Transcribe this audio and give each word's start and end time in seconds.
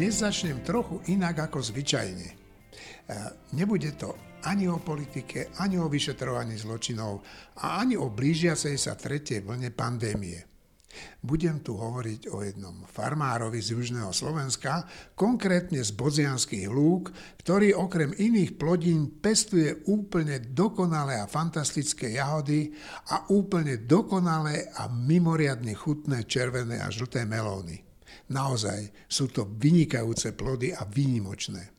Dnes 0.00 0.24
začnem 0.24 0.64
trochu 0.64 0.96
inak 1.12 1.52
ako 1.52 1.60
zvyčajne. 1.60 2.28
E, 2.32 2.36
nebude 3.52 3.92
to 4.00 4.40
ani 4.48 4.64
o 4.64 4.80
politike, 4.80 5.52
ani 5.60 5.76
o 5.76 5.92
vyšetrovaní 5.92 6.56
zločinov 6.56 7.20
a 7.60 7.84
ani 7.84 8.00
o 8.00 8.08
blížiacej 8.08 8.80
sa 8.80 8.96
tretej 8.96 9.44
vlne 9.44 9.68
pandémie. 9.76 10.40
Budem 11.20 11.60
tu 11.60 11.76
hovoriť 11.76 12.32
o 12.32 12.40
jednom 12.40 12.88
farmárovi 12.88 13.60
z 13.60 13.76
južného 13.76 14.08
Slovenska, 14.08 14.88
konkrétne 15.12 15.84
z 15.84 15.92
Bodzianských 15.92 16.72
lúk, 16.72 17.12
ktorý 17.44 17.76
okrem 17.76 18.16
iných 18.16 18.56
plodín 18.56 19.20
pestuje 19.20 19.84
úplne 19.84 20.40
dokonalé 20.40 21.20
a 21.20 21.28
fantastické 21.28 22.16
jahody 22.16 22.72
a 23.12 23.28
úplne 23.28 23.84
dokonalé 23.84 24.64
a 24.80 24.88
mimoriadne 24.88 25.76
chutné 25.76 26.24
červené 26.24 26.80
a 26.80 26.88
žlté 26.88 27.28
melóny. 27.28 27.89
Naozaj 28.30 29.10
sú 29.10 29.26
to 29.34 29.46
vynikajúce 29.58 30.38
plody 30.38 30.70
a 30.70 30.86
výnimočné. 30.86 31.74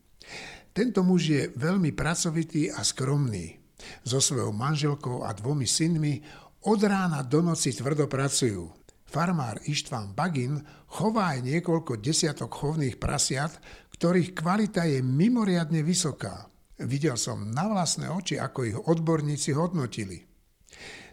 Tento 0.72 1.00
muž 1.04 1.22
je 1.28 1.42
veľmi 1.52 1.92
pracovitý 1.96 2.72
a 2.72 2.84
skromný. 2.84 3.60
So 4.06 4.22
svojou 4.22 4.54
manželkou 4.54 5.26
a 5.26 5.34
dvomi 5.34 5.66
synmi 5.66 6.22
od 6.68 6.80
rána 6.84 7.26
do 7.26 7.42
noci 7.42 7.74
tvrdo 7.74 8.06
pracujú. 8.06 8.70
Farmár 9.12 9.60
Ištván 9.68 10.16
Bagin 10.16 10.56
chová 10.88 11.36
aj 11.36 11.44
niekoľko 11.44 12.00
desiatok 12.00 12.48
chovných 12.48 12.96
prasiat, 12.96 13.52
ktorých 13.92 14.32
kvalita 14.32 14.88
je 14.88 15.04
mimoriadne 15.04 15.84
vysoká. 15.84 16.48
Videl 16.80 17.20
som 17.20 17.52
na 17.52 17.68
vlastné 17.68 18.08
oči, 18.08 18.40
ako 18.40 18.58
ich 18.64 18.76
odborníci 18.76 19.52
hodnotili. 19.52 20.24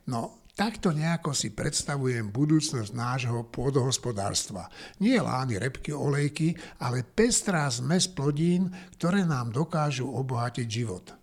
No, 0.07 0.47
takto 0.59 0.91
nejako 0.91 1.31
si 1.31 1.55
predstavujem 1.55 2.35
budúcnosť 2.35 2.91
nášho 2.91 3.47
pôdohospodárstva. 3.47 4.67
Nie 4.99 5.23
lány, 5.23 5.55
repky, 5.55 5.95
olejky, 5.95 6.51
ale 6.83 7.07
pestrá 7.07 7.63
zmes 7.71 8.11
plodín, 8.11 8.67
ktoré 8.99 9.23
nám 9.23 9.55
dokážu 9.55 10.11
obohatiť 10.11 10.67
život. 10.67 11.15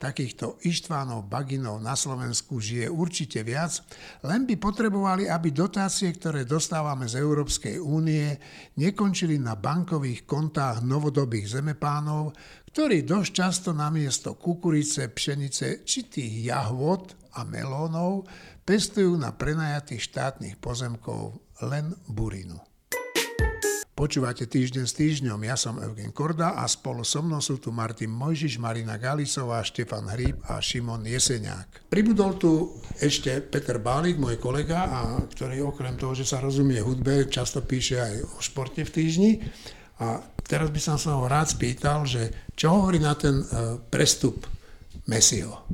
Takýchto 0.00 0.64
Ištvánov 0.64 1.28
Baginov 1.28 1.78
na 1.78 1.92
Slovensku 1.92 2.56
žije 2.58 2.88
určite 2.88 3.44
viac, 3.44 3.84
len 4.24 4.48
by 4.48 4.56
potrebovali, 4.56 5.28
aby 5.28 5.52
dotácie, 5.52 6.08
ktoré 6.12 6.48
dostávame 6.48 7.04
z 7.04 7.20
Európskej 7.20 7.76
únie, 7.78 8.32
nekončili 8.80 9.36
na 9.38 9.60
bankových 9.60 10.24
kontách 10.24 10.80
novodobých 10.82 11.60
zemepánov, 11.60 12.32
ktorí 12.74 13.06
dosť 13.06 13.30
často 13.30 13.70
namiesto 13.70 14.34
kukurice, 14.34 15.12
pšenice 15.12 15.86
či 15.86 16.10
tých 16.10 16.52
jahvod 16.52 17.14
a 17.38 17.46
melónov 17.46 18.26
pestujú 18.64 19.14
na 19.20 19.30
prenajatých 19.30 20.00
štátnych 20.08 20.56
pozemkov 20.56 21.36
len 21.60 21.92
burinu. 22.08 22.56
Počúvate 23.94 24.50
týždeň 24.50 24.84
s 24.90 24.98
týždňom, 24.98 25.38
ja 25.46 25.54
som 25.54 25.78
Eugen 25.78 26.10
Korda 26.10 26.58
a 26.58 26.66
spolu 26.66 27.06
so 27.06 27.22
mnou 27.22 27.38
sú 27.38 27.62
tu 27.62 27.70
Martin 27.70 28.10
Mojžiš, 28.10 28.58
Marina 28.58 28.98
Galisová, 28.98 29.62
Štefan 29.62 30.10
Hríb 30.10 30.42
a 30.50 30.58
Šimon 30.58 31.06
Jeseniak. 31.06 31.86
Pribudol 31.94 32.34
tu 32.34 32.74
ešte 32.98 33.38
Peter 33.38 33.78
Bálik, 33.78 34.18
môj 34.18 34.42
kolega, 34.42 34.90
a 34.90 35.22
ktorý 35.22 35.70
okrem 35.70 35.94
toho, 35.94 36.10
že 36.10 36.26
sa 36.26 36.42
rozumie 36.42 36.82
hudbe, 36.82 37.30
často 37.30 37.62
píše 37.62 38.02
aj 38.02 38.14
o 38.34 38.38
športe 38.42 38.82
v 38.82 38.90
týždni. 38.90 39.32
A 40.02 40.26
teraz 40.42 40.74
by 40.74 40.80
som 40.82 40.98
sa 40.98 41.14
ho 41.14 41.30
rád 41.30 41.54
spýtal, 41.54 42.02
že 42.02 42.50
čo 42.58 42.74
hovorí 42.74 42.98
na 42.98 43.14
ten 43.14 43.46
uh, 43.46 43.78
prestup 43.78 44.42
Messiho? 45.06 45.70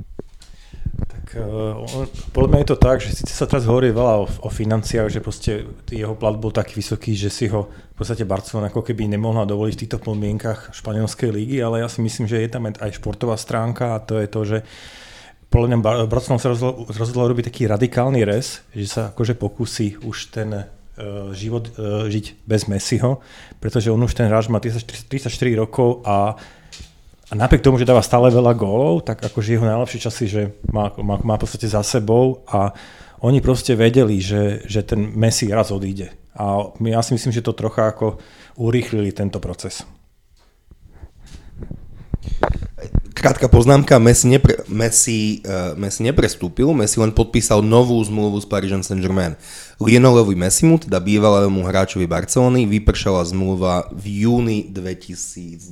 Uh, 1.37 2.07
podľa 2.35 2.49
mňa 2.49 2.59
je 2.63 2.69
to 2.69 2.77
tak, 2.77 2.97
že 2.99 3.15
síce 3.15 3.33
sa 3.35 3.47
teraz 3.47 3.67
hovorí 3.67 3.91
veľa 3.91 4.15
o, 4.21 4.25
o 4.27 4.49
financiách, 4.49 5.07
že 5.07 5.23
proste 5.23 5.67
jeho 5.87 6.15
plat 6.15 6.35
bol 6.35 6.49
taký 6.49 6.79
vysoký, 6.79 7.15
že 7.15 7.31
si 7.31 7.51
ho 7.51 7.67
v 7.67 7.95
podstate 7.95 8.27
Barcelona 8.27 8.71
ako 8.71 8.81
keby 8.81 9.11
nemohla 9.11 9.47
dovoliť 9.47 9.73
v 9.75 9.81
týchto 9.85 9.99
podmienkach 10.01 10.73
španielskej 10.75 11.29
lígy, 11.31 11.57
ale 11.61 11.83
ja 11.83 11.89
si 11.91 12.01
myslím, 12.01 12.25
že 12.25 12.41
je 12.41 12.49
tam 12.49 12.67
aj 12.67 12.97
športová 12.97 13.35
stránka 13.37 13.95
a 13.95 14.03
to 14.03 14.17
je 14.17 14.27
to, 14.27 14.41
že 14.47 14.57
podľa 15.51 15.67
mňa 15.67 15.77
Barcelona 16.07 16.39
sa 16.39 16.49
rozhodlo, 16.55 16.87
rozhodlo 16.87 17.27
robiť 17.27 17.51
taký 17.51 17.67
radikálny 17.67 18.23
res, 18.23 18.63
že 18.71 18.87
sa 18.87 19.01
akože 19.11 19.35
pokusí 19.35 19.99
už 19.99 20.31
ten 20.31 20.55
uh, 20.55 20.65
život 21.35 21.67
uh, 21.75 22.07
žiť 22.07 22.47
bez 22.47 22.71
Messiho, 22.71 23.19
pretože 23.59 23.91
on 23.91 23.99
už 23.99 24.15
ten 24.15 24.31
hráč 24.31 24.47
má 24.47 24.63
34, 24.63 25.11
34 25.11 25.27
rokov 25.59 26.07
a 26.07 26.39
a 27.31 27.33
napriek 27.33 27.63
tomu, 27.63 27.79
že 27.79 27.87
dáva 27.87 28.03
stále 28.03 28.27
veľa 28.27 28.51
gólov, 28.59 29.07
tak 29.07 29.23
akože 29.23 29.55
jeho 29.55 29.63
najlepšie 29.63 30.03
časy, 30.03 30.25
že 30.27 30.41
má, 30.67 30.91
má, 30.99 31.15
má 31.23 31.39
v 31.39 31.47
podstate 31.47 31.71
za 31.71 31.79
sebou 31.79 32.43
a 32.43 32.75
oni 33.23 33.39
proste 33.39 33.71
vedeli, 33.79 34.19
že, 34.19 34.67
že 34.67 34.83
ten 34.83 35.15
Messi 35.15 35.47
raz 35.47 35.71
odíde. 35.71 36.11
A 36.35 36.75
ja 36.83 36.99
si 36.99 37.15
myslím, 37.15 37.31
že 37.31 37.45
to 37.45 37.55
trocha 37.55 37.87
ako 37.87 38.19
urýchlili 38.59 39.15
tento 39.15 39.39
proces. 39.39 39.87
Krátka 43.21 43.45
poznámka, 43.45 44.01
Messi, 44.01 44.25
nepre, 44.25 44.65
Messi, 44.65 45.45
uh, 45.45 45.77
Messi 45.77 46.01
neprestúpil, 46.01 46.73
Messi 46.73 46.97
len 46.97 47.13
podpísal 47.13 47.61
novú 47.61 48.01
zmluvu 48.01 48.41
s 48.41 48.49
Paris 48.49 48.73
Saint-Germain. 48.73 49.37
Lionelovi 49.77 50.33
Messimu, 50.33 50.81
teda 50.81 50.97
bývalému 50.97 51.61
hráčovi 51.61 52.09
Barcelony, 52.09 52.65
vypršala 52.65 53.21
zmluva 53.29 53.93
v 53.93 54.25
júni 54.25 54.65
2021 54.73 55.69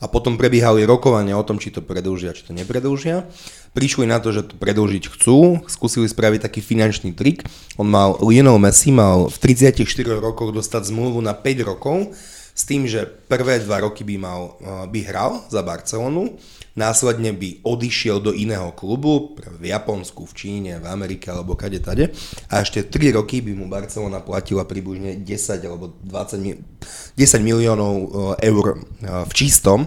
a 0.00 0.06
potom 0.08 0.40
prebiehali 0.40 0.88
rokovania 0.88 1.36
o 1.36 1.44
tom, 1.44 1.60
či 1.60 1.68
to 1.68 1.84
predlžia, 1.84 2.32
či 2.32 2.48
to 2.48 2.56
nepredlžia. 2.56 3.28
Prišli 3.76 4.08
na 4.08 4.16
to, 4.16 4.32
že 4.32 4.48
to 4.48 4.56
predlžiť 4.56 5.12
chcú, 5.12 5.68
skúsili 5.68 6.08
spraviť 6.08 6.48
taký 6.48 6.64
finančný 6.64 7.12
trik. 7.12 7.44
On 7.76 7.84
mal, 7.84 8.16
Lionel 8.24 8.56
Messi 8.56 8.88
mal 8.88 9.28
v 9.28 9.36
34 9.36 9.84
rokoch 10.16 10.48
dostať 10.56 10.88
zmluvu 10.96 11.20
na 11.20 11.36
5 11.36 11.60
rokov, 11.60 12.16
s 12.56 12.64
tým, 12.64 12.88
že 12.88 13.04
prvé 13.04 13.60
dva 13.60 13.84
roky 13.84 14.00
by, 14.00 14.16
mal, 14.16 14.56
by 14.88 15.00
hral 15.04 15.44
za 15.52 15.60
Barcelonu, 15.60 16.40
následne 16.72 17.36
by 17.36 17.60
odišiel 17.60 18.24
do 18.24 18.32
iného 18.32 18.72
klubu, 18.72 19.36
v 19.60 19.68
Japonsku, 19.68 20.24
v 20.24 20.32
Číne, 20.32 20.72
v 20.80 20.88
Amerike 20.88 21.28
alebo 21.28 21.52
kade 21.52 21.84
tade 21.84 22.16
a 22.48 22.64
ešte 22.64 22.88
3 22.88 23.16
roky 23.20 23.44
by 23.44 23.52
mu 23.52 23.68
Barcelona 23.68 24.24
platila 24.24 24.64
približne 24.64 25.20
10 25.20 25.68
alebo 25.68 26.00
20 26.00 27.16
10 27.16 27.16
miliónov 27.44 27.94
eur 28.40 28.66
v 29.04 29.32
čistom 29.36 29.84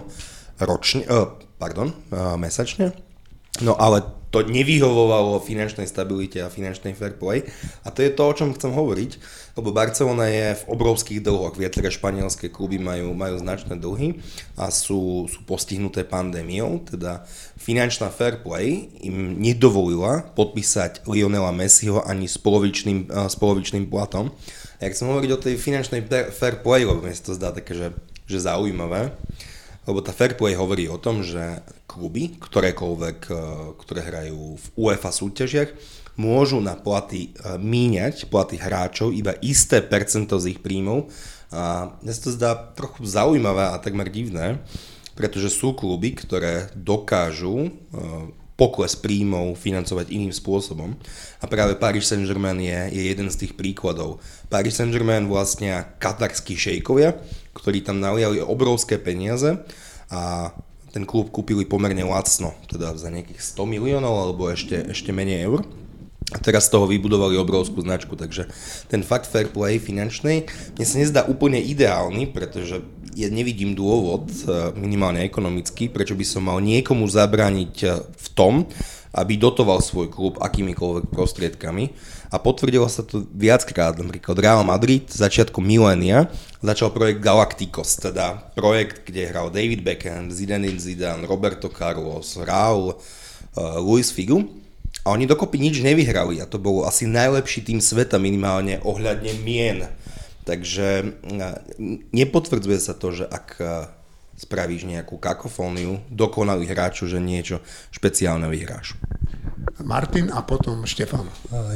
ročne, 0.62 1.02
pardon, 1.58 1.90
mesačne. 2.38 2.94
No 3.66 3.74
ale 3.74 4.19
to 4.30 4.46
nevyhovovalo 4.46 5.42
finančnej 5.42 5.90
stabilite 5.90 6.38
a 6.38 6.48
finančnej 6.48 6.94
fair 6.94 7.18
play. 7.18 7.42
A 7.82 7.90
to 7.90 8.06
je 8.06 8.14
to, 8.14 8.22
o 8.22 8.36
čom 8.36 8.54
chcem 8.54 8.70
hovoriť, 8.70 9.10
lebo 9.58 9.74
Barcelona 9.74 10.30
je 10.30 10.54
v 10.54 10.64
obrovských 10.70 11.18
dlhoch. 11.18 11.58
Viaceré 11.58 11.90
španielské 11.90 12.46
kluby 12.46 12.78
majú, 12.78 13.10
majú 13.10 13.42
značné 13.42 13.74
dlhy 13.74 14.22
a 14.54 14.70
sú, 14.70 15.26
sú 15.26 15.42
postihnuté 15.42 16.06
pandémiou, 16.06 16.78
teda 16.86 17.26
finančná 17.58 18.14
fair 18.14 18.38
play 18.38 18.86
im 19.02 19.42
nedovolila 19.42 20.30
podpísať 20.38 21.10
Lionela 21.10 21.50
Messiho 21.50 21.98
ani 22.06 22.30
s 22.30 22.38
polovičným, 22.38 23.10
s 23.10 23.34
polovičným 23.34 23.90
platom. 23.90 24.30
A 24.78 24.86
ja 24.86 24.94
chcem 24.94 25.10
hovoriť 25.10 25.30
o 25.34 25.42
tej 25.42 25.54
finančnej 25.58 26.06
fair 26.30 26.62
play, 26.62 26.86
lebo 26.86 27.02
mi 27.02 27.12
sa 27.12 27.34
to 27.34 27.36
zdá 27.36 27.50
také, 27.50 27.74
že, 27.74 27.92
že 28.30 28.46
zaujímavé 28.46 29.10
lebo 29.88 30.04
tá 30.04 30.12
fair 30.12 30.36
play 30.36 30.54
hovorí 30.54 30.86
o 30.86 31.00
tom, 31.00 31.24
že 31.24 31.64
kluby, 31.90 32.38
ktorékoľvek, 32.38 33.18
e, 33.26 33.34
ktoré 33.82 34.00
hrajú 34.06 34.54
v 34.54 34.66
UEFA 34.78 35.10
súťažiach, 35.10 35.74
môžu 36.14 36.62
na 36.62 36.78
platy 36.78 37.34
e, 37.34 37.58
míňať, 37.58 38.30
platy 38.30 38.62
hráčov, 38.62 39.10
iba 39.10 39.34
isté 39.42 39.82
percento 39.82 40.38
z 40.38 40.54
ich 40.54 40.60
príjmov. 40.62 41.10
A 41.50 41.98
mne 41.98 42.12
sa 42.14 42.22
to 42.22 42.30
zdá 42.30 42.54
trochu 42.78 43.02
zaujímavé 43.02 43.74
a 43.74 43.82
takmer 43.82 44.06
divné, 44.06 44.62
pretože 45.18 45.50
sú 45.50 45.74
kluby, 45.74 46.14
ktoré 46.14 46.70
dokážu 46.78 47.66
e, 47.66 47.70
pokles 48.54 48.92
príjmov 48.92 49.56
financovať 49.56 50.12
iným 50.12 50.36
spôsobom. 50.36 50.92
A 51.40 51.48
práve 51.48 51.80
Paris 51.80 52.12
Saint-Germain 52.12 52.60
je, 52.60 52.92
je 52.92 53.02
jeden 53.08 53.32
z 53.32 53.40
tých 53.40 53.56
príkladov. 53.56 54.20
Paris 54.52 54.76
Saint-Germain 54.76 55.24
vlastne 55.24 55.96
katarskí 55.96 56.60
šejkovia, 56.60 57.16
ktorí 57.56 57.80
tam 57.80 58.04
naliali 58.04 58.36
obrovské 58.44 59.00
peniaze 59.00 59.56
a 60.12 60.52
ten 60.90 61.06
klub 61.06 61.30
kúpili 61.30 61.62
pomerne 61.62 62.02
lacno, 62.02 62.54
teda 62.66 62.98
za 62.98 63.08
nejakých 63.10 63.38
100 63.38 63.62
miliónov 63.66 64.14
alebo 64.26 64.50
ešte, 64.50 64.90
ešte 64.90 65.14
menej 65.14 65.46
eur. 65.46 65.62
A 66.30 66.38
teraz 66.38 66.70
z 66.70 66.78
toho 66.78 66.86
vybudovali 66.86 67.34
obrovskú 67.34 67.82
značku, 67.82 68.14
takže 68.14 68.46
ten 68.86 69.02
fakt 69.02 69.26
fair 69.26 69.50
play 69.50 69.82
finančnej 69.82 70.46
mne 70.78 70.86
sa 70.86 70.96
nezdá 71.02 71.20
úplne 71.26 71.58
ideálny, 71.58 72.30
pretože 72.30 72.86
ja 73.18 73.26
nevidím 73.26 73.74
dôvod, 73.74 74.30
e, 74.30 74.70
minimálne 74.78 75.26
ekonomický, 75.26 75.90
prečo 75.90 76.14
by 76.14 76.22
som 76.22 76.46
mal 76.46 76.62
niekomu 76.62 77.10
zabrániť 77.10 77.74
e, 77.82 77.86
v 78.06 78.28
tom, 78.38 78.70
aby 79.10 79.34
dotoval 79.34 79.82
svoj 79.82 80.06
klub 80.06 80.38
akýmikoľvek 80.38 81.10
prostriedkami. 81.10 81.90
A 82.30 82.38
potvrdilo 82.38 82.86
sa 82.86 83.02
to 83.02 83.26
viackrát, 83.34 83.98
napríklad 83.98 84.38
Real 84.38 84.62
Madrid 84.62 85.10
začiatkom 85.10 85.66
milénia 85.66 86.30
začal 86.62 86.94
projekt 86.94 87.18
Galacticos, 87.20 87.98
teda 87.98 88.54
projekt, 88.54 89.02
kde 89.02 89.26
hral 89.26 89.50
David 89.50 89.82
Beckham, 89.82 90.30
Zidane 90.30 90.70
Zidane, 90.78 91.26
Roberto 91.26 91.66
Carlos, 91.66 92.38
Raul, 92.38 92.94
uh, 92.94 93.82
Luis 93.82 94.14
Figu. 94.14 94.46
A 95.02 95.16
oni 95.16 95.26
dokopy 95.26 95.58
nič 95.58 95.82
nevyhrali 95.82 96.38
a 96.38 96.46
to 96.46 96.60
bol 96.60 96.84
asi 96.84 97.08
najlepší 97.08 97.66
tým 97.66 97.80
sveta 97.80 98.20
minimálne 98.20 98.78
ohľadne 98.84 99.32
mien 99.42 99.88
Takže 100.50 101.20
nepotvrdzuje 102.10 102.78
sa 102.80 102.96
to, 102.96 103.14
že 103.14 103.22
ak 103.28 103.60
spravíš 104.40 104.88
nejakú 104.88 105.20
kakofóniu 105.20 106.00
dokonalých 106.08 106.72
hráčov, 106.72 107.12
že 107.12 107.20
niečo 107.20 107.60
špeciálne 107.92 108.48
vyhráš. 108.48 108.96
Martin 109.84 110.28
a 110.30 110.44
potom 110.44 110.84
Štefan. 110.84 111.26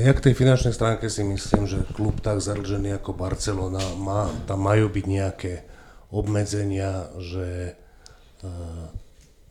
Ja 0.00 0.12
k 0.12 0.30
tej 0.30 0.34
finančnej 0.36 0.76
stránke 0.76 1.08
si 1.08 1.24
myslím, 1.24 1.64
že 1.64 1.86
klub 1.96 2.20
tak 2.20 2.40
zadlžený 2.40 3.00
ako 3.00 3.16
Barcelona 3.16 3.82
má, 3.96 4.28
tam 4.44 4.64
majú 4.64 4.92
byť 4.92 5.04
nejaké 5.08 5.52
obmedzenia, 6.14 7.10
že, 7.18 7.74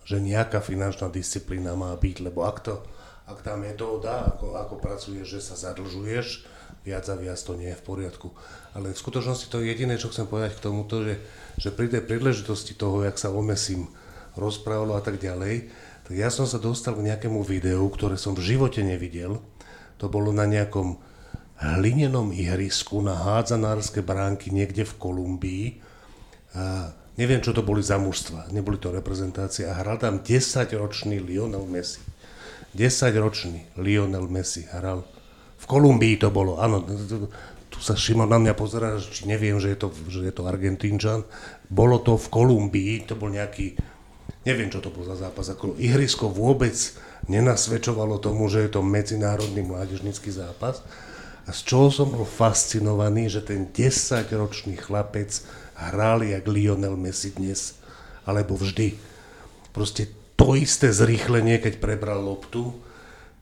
že 0.08 0.18
nejaká 0.22 0.64
finančná 0.64 1.12
disciplína 1.12 1.76
má 1.76 1.92
byť, 1.98 2.16
lebo 2.24 2.48
ak, 2.48 2.58
to, 2.64 2.80
ak 3.28 3.44
tá 3.44 3.60
metóda, 3.60 4.32
ako, 4.36 4.56
ako 4.56 4.76
pracuješ, 4.80 5.28
že 5.28 5.42
sa 5.44 5.56
zadlžuješ, 5.60 6.48
viac 6.84 7.06
a 7.08 7.16
viac 7.16 7.40
to 7.40 7.56
nie 7.56 7.72
je 7.72 7.80
v 7.80 7.88
poriadku. 7.88 8.28
Ale 8.76 8.92
v 8.92 9.02
skutočnosti 9.02 9.48
to 9.48 9.64
je 9.64 9.72
jediné, 9.72 9.96
čo 10.00 10.12
chcem 10.12 10.28
povedať 10.28 10.60
k 10.60 10.64
tomuto, 10.64 11.04
že, 11.04 11.20
že 11.60 11.70
pri 11.72 11.88
tej 11.92 12.04
príležitosti 12.04 12.76
toho, 12.76 13.04
jak 13.04 13.16
sa 13.16 13.32
o 13.32 13.42
Messim 13.44 13.88
rozprávalo 14.36 14.98
a 14.98 15.02
tak 15.04 15.22
ďalej, 15.22 15.70
tak 16.04 16.14
ja 16.20 16.28
som 16.28 16.44
sa 16.44 16.60
dostal 16.60 17.00
k 17.00 17.08
nejakému 17.08 17.40
videu, 17.48 17.88
ktoré 17.88 18.20
som 18.20 18.36
v 18.36 18.44
živote 18.44 18.84
nevidel. 18.84 19.40
To 20.04 20.12
bolo 20.12 20.36
na 20.36 20.44
nejakom 20.44 21.00
hlinenom 21.64 22.36
ihrisku 22.36 23.00
na 23.00 23.16
hádzanárske 23.16 24.04
bránky 24.04 24.52
niekde 24.52 24.84
v 24.84 24.94
Kolumbii. 25.00 25.66
A 26.60 26.92
neviem, 27.16 27.40
čo 27.40 27.56
to 27.56 27.64
boli 27.64 27.80
za 27.80 27.96
mužstva, 27.96 28.52
neboli 28.52 28.76
to 28.76 28.92
reprezentácie. 28.92 29.64
A 29.64 29.80
hral 29.80 29.96
tam 29.96 30.20
10-ročný 30.20 31.24
Lionel 31.24 31.64
Messi. 31.72 32.04
10-ročný 32.76 33.80
Lionel 33.80 34.28
Messi 34.28 34.68
hral. 34.76 35.08
V 35.56 35.66
Kolumbii 35.66 36.20
to 36.20 36.28
bolo, 36.36 36.60
áno. 36.60 36.84
Tu 37.72 37.80
sa 37.80 37.96
Šimon 37.96 38.28
na 38.28 38.38
mňa 38.38 38.54
pozerá, 38.60 39.00
či 39.00 39.26
neviem, 39.26 39.56
že 39.58 39.74
je 39.74 39.78
to, 39.80 39.88
že 40.12 40.28
je 40.28 40.34
to 40.36 40.46
Argentínčan. 40.46 41.24
Bolo 41.72 42.04
to 42.04 42.20
v 42.20 42.28
Kolumbii, 42.28 43.08
to 43.08 43.16
bol 43.16 43.32
nejaký 43.32 43.80
Neviem, 44.44 44.68
čo 44.68 44.84
to 44.84 44.92
bol 44.92 45.08
za 45.08 45.16
zápas. 45.16 45.48
Ako 45.48 45.80
ihrisko 45.80 46.28
vôbec 46.28 46.76
nenasvedčovalo 47.32 48.20
tomu, 48.20 48.52
že 48.52 48.68
je 48.68 48.76
to 48.76 48.84
medzinárodný 48.84 49.64
mládežnický 49.64 50.36
zápas. 50.36 50.84
A 51.48 51.52
z 51.56 51.64
čoho 51.64 51.88
som 51.92 52.12
bol 52.12 52.28
fascinovaný, 52.28 53.32
že 53.32 53.44
ten 53.44 53.72
10-ročný 53.72 54.80
chlapec 54.80 55.44
hral 55.76 56.24
jak 56.24 56.44
Lionel 56.48 56.96
Messi 57.00 57.36
dnes, 57.36 57.80
alebo 58.28 58.56
vždy. 58.56 58.96
Proste 59.72 60.12
to 60.36 60.56
isté 60.60 60.92
zrýchlenie, 60.92 61.60
keď 61.60 61.80
prebral 61.80 62.20
loptu, 62.20 62.76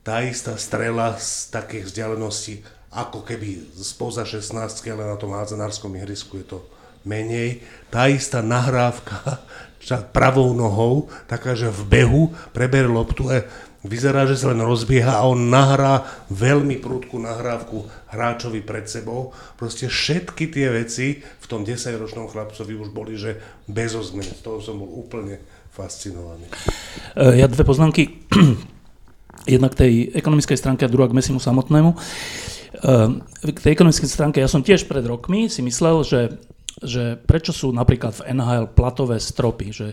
tá 0.01 0.25
istá 0.25 0.57
strela 0.57 1.13
z 1.17 1.53
takých 1.53 1.93
vzdialenosti, 1.93 2.65
ako 2.89 3.21
keby 3.21 3.73
spoza 3.77 4.25
16, 4.25 4.53
ale 4.89 5.05
na 5.05 5.17
tom 5.17 5.37
hádzanárskom 5.37 5.93
ihrisku 5.97 6.41
je 6.41 6.57
to 6.57 6.59
menej. 7.03 7.63
Tá 7.89 8.07
istá 8.07 8.39
nahrávka 8.43 9.41
pravou 10.13 10.53
nohou, 10.53 11.09
taká, 11.25 11.57
že 11.57 11.67
v 11.67 11.81
behu 11.89 12.23
preberie 12.53 12.87
loptu 12.87 13.27
a 13.33 13.41
vyzerá, 13.81 14.29
že 14.29 14.37
sa 14.37 14.53
len 14.53 14.61
rozbieha 14.61 15.17
a 15.21 15.25
on 15.25 15.49
nahrá 15.49 16.05
veľmi 16.29 16.77
prudkú 16.77 17.17
nahrávku 17.17 17.89
hráčovi 18.13 18.61
pred 18.61 18.85
sebou. 18.85 19.33
Proste 19.57 19.89
všetky 19.89 20.53
tie 20.53 20.69
veci 20.69 21.17
v 21.17 21.45
tom 21.49 21.65
10-ročnom 21.65 22.29
chlapcovi 22.29 22.77
už 22.77 22.93
boli, 22.93 23.17
že 23.17 23.41
bez 23.65 23.97
ozmen. 23.97 24.25
Z 24.25 24.45
toho 24.45 24.61
som 24.61 24.77
bol 24.77 24.89
úplne 25.01 25.41
fascinovaný. 25.73 26.45
E, 27.17 27.41
ja 27.41 27.49
dve 27.49 27.65
poznámky. 27.65 28.21
Jedna 29.49 29.73
k 29.73 29.79
tej 29.87 29.93
ekonomickej 30.13 30.57
stránke 30.59 30.85
a 30.85 30.91
druhá 30.91 31.09
k 31.09 31.17
Messimu 31.17 31.41
samotnému. 31.41 31.89
E, 31.89 31.97
k 33.49 33.59
tej 33.65 33.71
ekonomickej 33.73 34.09
stránke 34.13 34.37
ja 34.37 34.51
som 34.51 34.61
tiež 34.61 34.85
pred 34.85 35.01
rokmi 35.09 35.49
si 35.49 35.65
myslel, 35.65 36.05
že 36.05 36.19
že 36.79 37.19
prečo 37.19 37.51
sú 37.51 37.75
napríklad 37.75 38.23
v 38.23 38.25
NHL 38.31 38.71
platové 38.71 39.19
stropy, 39.19 39.67
že 39.75 39.87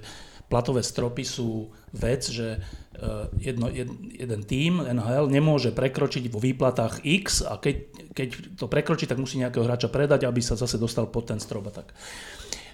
platové 0.49 0.81
stropy 0.81 1.23
sú 1.27 1.69
vec, 1.93 2.25
že 2.25 2.57
uh, 2.57 3.29
jedno, 3.37 3.69
jed, 3.69 3.91
jeden 4.17 4.41
tím 4.49 4.81
NHL 4.81 5.29
nemôže 5.29 5.71
prekročiť 5.77 6.31
vo 6.33 6.41
výplatách 6.41 7.05
X 7.05 7.45
a 7.45 7.61
keď, 7.61 7.77
keď 8.17 8.29
to 8.57 8.67
prekročí, 8.67 9.05
tak 9.05 9.21
musí 9.21 9.37
nejakého 9.37 9.69
hráča 9.69 9.93
predať, 9.93 10.25
aby 10.25 10.41
sa 10.41 10.57
zase 10.57 10.81
dostal 10.81 11.07
pod 11.07 11.29
ten 11.29 11.39
strop 11.39 11.69
a 11.69 11.85
tak. 11.85 11.93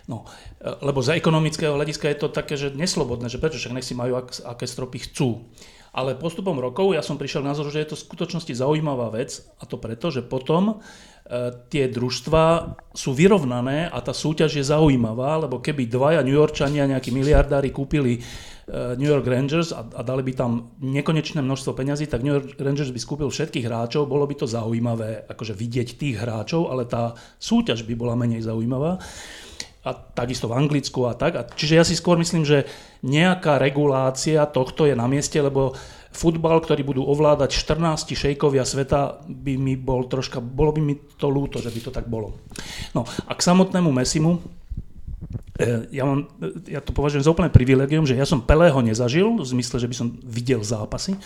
No, 0.04 0.28
e, 0.60 0.68
lebo 0.84 1.00
za 1.00 1.16
ekonomického 1.16 1.74
hľadiska 1.74 2.08
je 2.12 2.18
to 2.20 2.28
také, 2.30 2.54
že 2.54 2.76
neslobodné, 2.76 3.32
že 3.32 3.40
prečo 3.40 3.58
však 3.58 3.74
nech 3.74 3.86
si 3.86 3.96
majú 3.96 4.20
ak, 4.20 4.44
aké 4.44 4.64
stropy 4.68 5.10
chcú. 5.10 5.48
Ale 5.94 6.18
postupom 6.18 6.58
rokov 6.58 6.90
ja 6.90 7.06
som 7.06 7.14
prišiel 7.14 7.46
k 7.46 7.54
názoru, 7.54 7.70
že 7.70 7.86
je 7.86 7.94
to 7.94 7.96
v 7.96 8.04
skutočnosti 8.10 8.50
zaujímavá 8.50 9.14
vec 9.14 9.46
a 9.58 9.64
to 9.64 9.78
preto, 9.78 10.10
že 10.10 10.26
potom 10.26 10.82
E, 11.24 11.56
tie 11.72 11.88
družstva 11.88 12.76
sú 12.92 13.16
vyrovnané 13.16 13.88
a 13.88 13.96
tá 14.04 14.12
súťaž 14.12 14.60
je 14.60 14.64
zaujímavá, 14.68 15.40
lebo 15.40 15.56
keby 15.56 15.88
dvaja 15.88 16.20
New 16.20 16.36
Yorkčania, 16.36 16.84
nejakí 16.84 17.08
miliardári 17.16 17.72
kúpili 17.72 18.20
e, 18.20 18.22
New 19.00 19.08
York 19.08 19.24
Rangers 19.24 19.72
a, 19.72 19.88
a 19.88 20.04
dali 20.04 20.20
by 20.20 20.32
tam 20.36 20.76
nekonečné 20.84 21.40
množstvo 21.40 21.72
peňazí, 21.72 22.12
tak 22.12 22.20
New 22.20 22.36
York 22.36 22.60
Rangers 22.60 22.92
by 22.92 23.00
skúpil 23.00 23.32
všetkých 23.32 23.64
hráčov, 23.64 24.04
bolo 24.04 24.28
by 24.28 24.36
to 24.36 24.44
zaujímavé 24.44 25.24
akože 25.24 25.56
vidieť 25.56 25.96
tých 25.96 26.20
hráčov, 26.20 26.68
ale 26.68 26.84
tá 26.84 27.16
súťaž 27.40 27.88
by 27.88 27.96
bola 27.96 28.20
menej 28.20 28.44
zaujímavá. 28.44 29.00
A 29.84 29.92
takisto 29.92 30.48
v 30.48 30.56
Anglicku 30.56 31.04
a 31.04 31.12
tak. 31.12 31.32
A 31.36 31.42
čiže 31.44 31.76
ja 31.76 31.84
si 31.84 31.92
skôr 31.92 32.16
myslím, 32.16 32.48
že 32.48 32.64
nejaká 33.04 33.60
regulácia 33.60 34.48
tohto 34.48 34.88
je 34.88 34.96
na 34.96 35.04
mieste, 35.04 35.36
lebo 35.36 35.76
futbal, 36.14 36.62
ktorý 36.62 36.86
budú 36.86 37.02
ovládať 37.04 37.52
14 37.52 38.14
šejkovia 38.14 38.62
sveta, 38.62 39.26
by 39.26 39.58
mi 39.58 39.74
bol 39.74 40.06
troška, 40.06 40.38
bolo 40.38 40.70
by 40.70 40.80
mi 40.80 40.94
to 41.18 41.26
ľúto, 41.26 41.58
že 41.58 41.74
by 41.74 41.80
to 41.82 41.90
tak 41.90 42.06
bolo. 42.06 42.38
No 42.94 43.02
a 43.04 43.32
k 43.34 43.42
samotnému 43.42 43.90
Messimu, 43.90 44.38
e, 45.58 45.90
ja, 45.90 46.06
mám, 46.06 46.30
ja 46.70 46.78
to 46.78 46.94
považujem 46.94 47.26
za 47.26 47.34
úplne 47.34 47.50
privilegium, 47.50 48.06
že 48.06 48.14
ja 48.14 48.24
som 48.24 48.46
Pelého 48.46 48.78
nezažil, 48.78 49.26
v 49.26 49.42
zmysle, 49.42 49.82
že 49.82 49.90
by 49.90 49.96
som 49.98 50.08
videl 50.22 50.62
zápasy, 50.62 51.18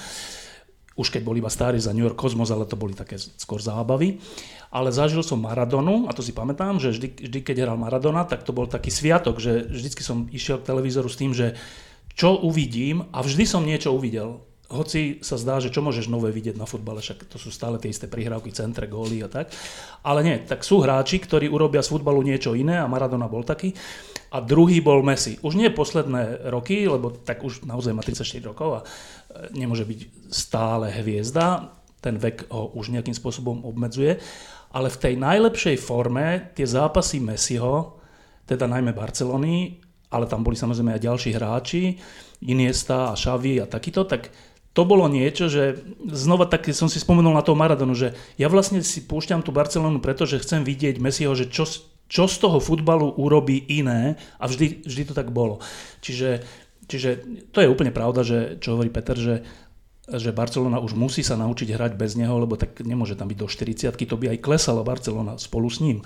už 0.99 1.15
keď 1.15 1.23
bol 1.23 1.39
iba 1.39 1.47
starý 1.47 1.79
za 1.79 1.95
New 1.95 2.03
York 2.03 2.19
Cosmos, 2.19 2.51
ale 2.51 2.67
to 2.67 2.75
boli 2.75 2.93
také 2.93 3.17
skôr 3.17 3.63
zábavy. 3.63 4.19
Ale 4.69 4.91
zažil 4.91 5.23
som 5.23 5.39
Maradonu, 5.39 6.11
a 6.11 6.13
to 6.13 6.21
si 6.21 6.35
pamätám, 6.35 6.83
že 6.83 6.93
vždy, 6.93 7.09
vždy 7.31 7.39
keď 7.41 7.57
hral 7.65 7.79
Maradona, 7.79 8.27
tak 8.27 8.43
to 8.43 8.51
bol 8.51 8.67
taký 8.67 8.91
sviatok, 8.91 9.39
že 9.39 9.71
vždycky 9.71 10.03
som 10.03 10.27
išiel 10.29 10.61
k 10.61 10.69
televízoru 10.69 11.09
s 11.09 11.17
tým, 11.17 11.33
že 11.33 11.57
čo 12.19 12.37
uvidím 12.37 13.07
a 13.15 13.23
vždy 13.23 13.47
som 13.47 13.63
niečo 13.63 13.95
uvidel 13.95 14.43
hoci 14.69 15.25
sa 15.25 15.41
zdá, 15.41 15.65
že 15.65 15.73
čo 15.73 15.81
môžeš 15.81 16.13
nové 16.13 16.29
vidieť 16.29 16.61
na 16.61 16.69
futbale, 16.69 17.01
však 17.01 17.25
to 17.25 17.41
sú 17.41 17.49
stále 17.49 17.81
tie 17.81 17.89
isté 17.89 18.05
prihrávky, 18.05 18.53
centre, 18.53 18.85
góly 18.85 19.25
a 19.25 19.29
tak. 19.33 19.49
Ale 20.05 20.21
nie, 20.21 20.37
tak 20.45 20.61
sú 20.61 20.85
hráči, 20.85 21.25
ktorí 21.25 21.49
urobia 21.49 21.81
z 21.81 21.97
futbalu 21.97 22.21
niečo 22.21 22.53
iné 22.53 22.77
a 22.77 22.85
Maradona 22.85 23.33
bol 23.33 23.49
taký. 23.49 23.73
A 24.29 24.45
druhý 24.45 24.85
bol 24.85 25.01
Messi. 25.01 25.41
Už 25.41 25.57
nie 25.57 25.73
posledné 25.73 26.53
roky, 26.53 26.85
lebo 26.85 27.13
tak 27.13 27.41
už 27.41 27.65
naozaj 27.65 27.97
má 27.97 28.05
34 28.05 28.45
rokov 28.45 28.71
a 28.77 28.81
e, 28.83 28.87
nemôže 29.57 29.89
byť 29.89 30.29
stále 30.29 30.93
hviezda. 30.93 31.73
Ten 32.05 32.21
vek 32.21 32.53
ho 32.53 32.73
už 32.77 32.93
nejakým 32.93 33.17
spôsobom 33.17 33.65
obmedzuje. 33.65 34.21
Ale 34.69 34.93
v 34.93 35.01
tej 35.01 35.15
najlepšej 35.17 35.77
forme 35.81 36.53
tie 36.53 36.69
zápasy 36.69 37.25
Messiho, 37.25 37.97
teda 38.45 38.69
najmä 38.69 38.93
Barcelony, 38.93 39.81
ale 40.13 40.29
tam 40.29 40.45
boli 40.45 40.57
samozrejme 40.57 40.97
aj 40.97 41.05
ďalší 41.05 41.31
hráči, 41.37 41.83
Iniesta 42.45 43.13
a 43.13 43.19
Xavi 43.19 43.61
a 43.61 43.67
takýto, 43.67 44.07
tak 44.07 44.31
to 44.73 44.87
bolo 44.87 45.11
niečo, 45.11 45.51
že 45.51 45.83
znova 46.07 46.47
tak 46.47 46.71
som 46.71 46.87
si 46.87 47.03
spomenul 47.03 47.35
na 47.35 47.43
toho 47.43 47.59
Maradonu, 47.59 47.99
že 47.99 48.15
ja 48.39 48.47
vlastne 48.47 48.79
si 48.87 49.03
púšťam 49.03 49.43
tú 49.43 49.51
Barcelonu, 49.51 49.99
pretože 49.99 50.39
chcem 50.39 50.63
vidieť 50.63 51.03
Messiho, 51.03 51.35
že 51.35 51.51
čo, 51.51 51.67
čo 52.09 52.25
z 52.25 52.37
toho 52.41 52.59
futbalu 52.59 53.15
urobí 53.21 53.69
iné 53.69 54.17
a 54.41 54.49
vždy, 54.49 54.83
vždy 54.89 55.03
to 55.13 55.15
tak 55.15 55.29
bolo. 55.29 55.61
Čiže, 56.01 56.41
čiže 56.89 57.11
to 57.53 57.61
je 57.61 57.69
úplne 57.69 57.93
pravda, 57.93 58.25
že, 58.25 58.57
čo 58.59 58.75
hovorí 58.75 58.89
Peter, 58.89 59.15
že 59.15 59.45
že 60.09 60.33
Barcelona 60.33 60.81
už 60.81 60.97
musí 60.97 61.21
sa 61.21 61.37
naučiť 61.37 61.69
hrať 61.77 61.93
bez 62.01 62.17
neho, 62.17 62.33
lebo 62.41 62.57
tak 62.57 62.81
nemôže 62.81 63.13
tam 63.13 63.29
byť 63.29 63.39
do 63.39 63.45
40 63.45 63.93
to 63.93 64.17
by 64.17 64.33
aj 64.33 64.41
klesala 64.41 64.81
Barcelona 64.81 65.37
spolu 65.37 65.69
s 65.69 65.85
ním. 65.85 66.01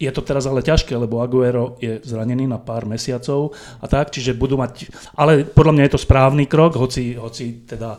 Je 0.00 0.08
to 0.12 0.20
teraz 0.20 0.44
ale 0.44 0.64
ťažké, 0.64 0.92
lebo 0.92 1.24
Aguero 1.24 1.76
je 1.80 2.00
zranený 2.04 2.44
na 2.48 2.60
pár 2.60 2.84
mesiacov 2.84 3.56
a 3.80 3.88
tak, 3.88 4.12
čiže 4.12 4.36
budú 4.36 4.60
mať... 4.60 4.92
Ale 5.16 5.44
podľa 5.44 5.72
mňa 5.72 5.84
je 5.88 5.92
to 5.96 6.04
správny 6.04 6.44
krok, 6.44 6.76
hoci, 6.76 7.16
hoci 7.16 7.64
teda 7.64 7.96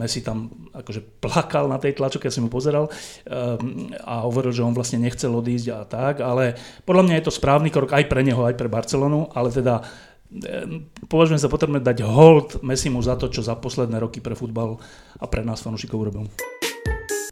Messi 0.00 0.24
tam 0.24 0.48
akože 0.72 1.20
plakal 1.20 1.68
na 1.68 1.76
tej 1.76 2.00
tlačoke, 2.00 2.24
ja 2.24 2.32
som 2.32 2.48
mu 2.48 2.50
pozeral 2.50 2.88
um, 2.88 3.92
a 4.00 4.24
hovoril, 4.24 4.56
že 4.56 4.64
on 4.64 4.72
vlastne 4.72 5.04
nechcel 5.04 5.36
odísť 5.36 5.68
a 5.76 5.84
tak, 5.84 6.24
ale 6.24 6.56
podľa 6.88 7.04
mňa 7.04 7.14
je 7.20 7.24
to 7.28 7.36
správny 7.36 7.68
krok 7.68 7.92
aj 7.92 8.08
pre 8.08 8.24
neho, 8.24 8.40
aj 8.40 8.56
pre 8.56 8.72
Barcelonu, 8.72 9.28
ale 9.36 9.52
teda 9.52 9.84
um, 9.84 10.88
považujem 11.04 11.44
za 11.44 11.52
potrebné 11.52 11.84
dať 11.84 12.00
hold 12.08 12.64
Messimu 12.64 13.04
za 13.04 13.20
to, 13.20 13.28
čo 13.28 13.44
za 13.44 13.60
posledné 13.60 14.00
roky 14.00 14.24
pre 14.24 14.32
futbal 14.32 14.80
a 15.20 15.24
pre 15.28 15.44
nás 15.44 15.60
fanúšikov 15.60 16.08
urobil. 16.08 16.24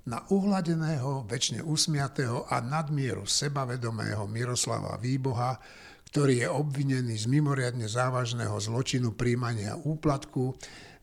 Na 0.09 0.25
uhladeného, 0.29 1.29
väčšine 1.29 1.61
usmiatého 1.65 2.49
a 2.49 2.65
nadmieru 2.65 3.29
sebavedomého 3.29 4.25
Miroslava 4.25 4.97
Výboha, 4.97 5.61
ktorý 6.09 6.41
je 6.41 6.49
obvinený 6.49 7.21
z 7.21 7.29
mimoriadne 7.29 7.85
závažného 7.85 8.57
zločinu 8.57 9.13
príjmania 9.13 9.77
úplatku, 9.77 10.57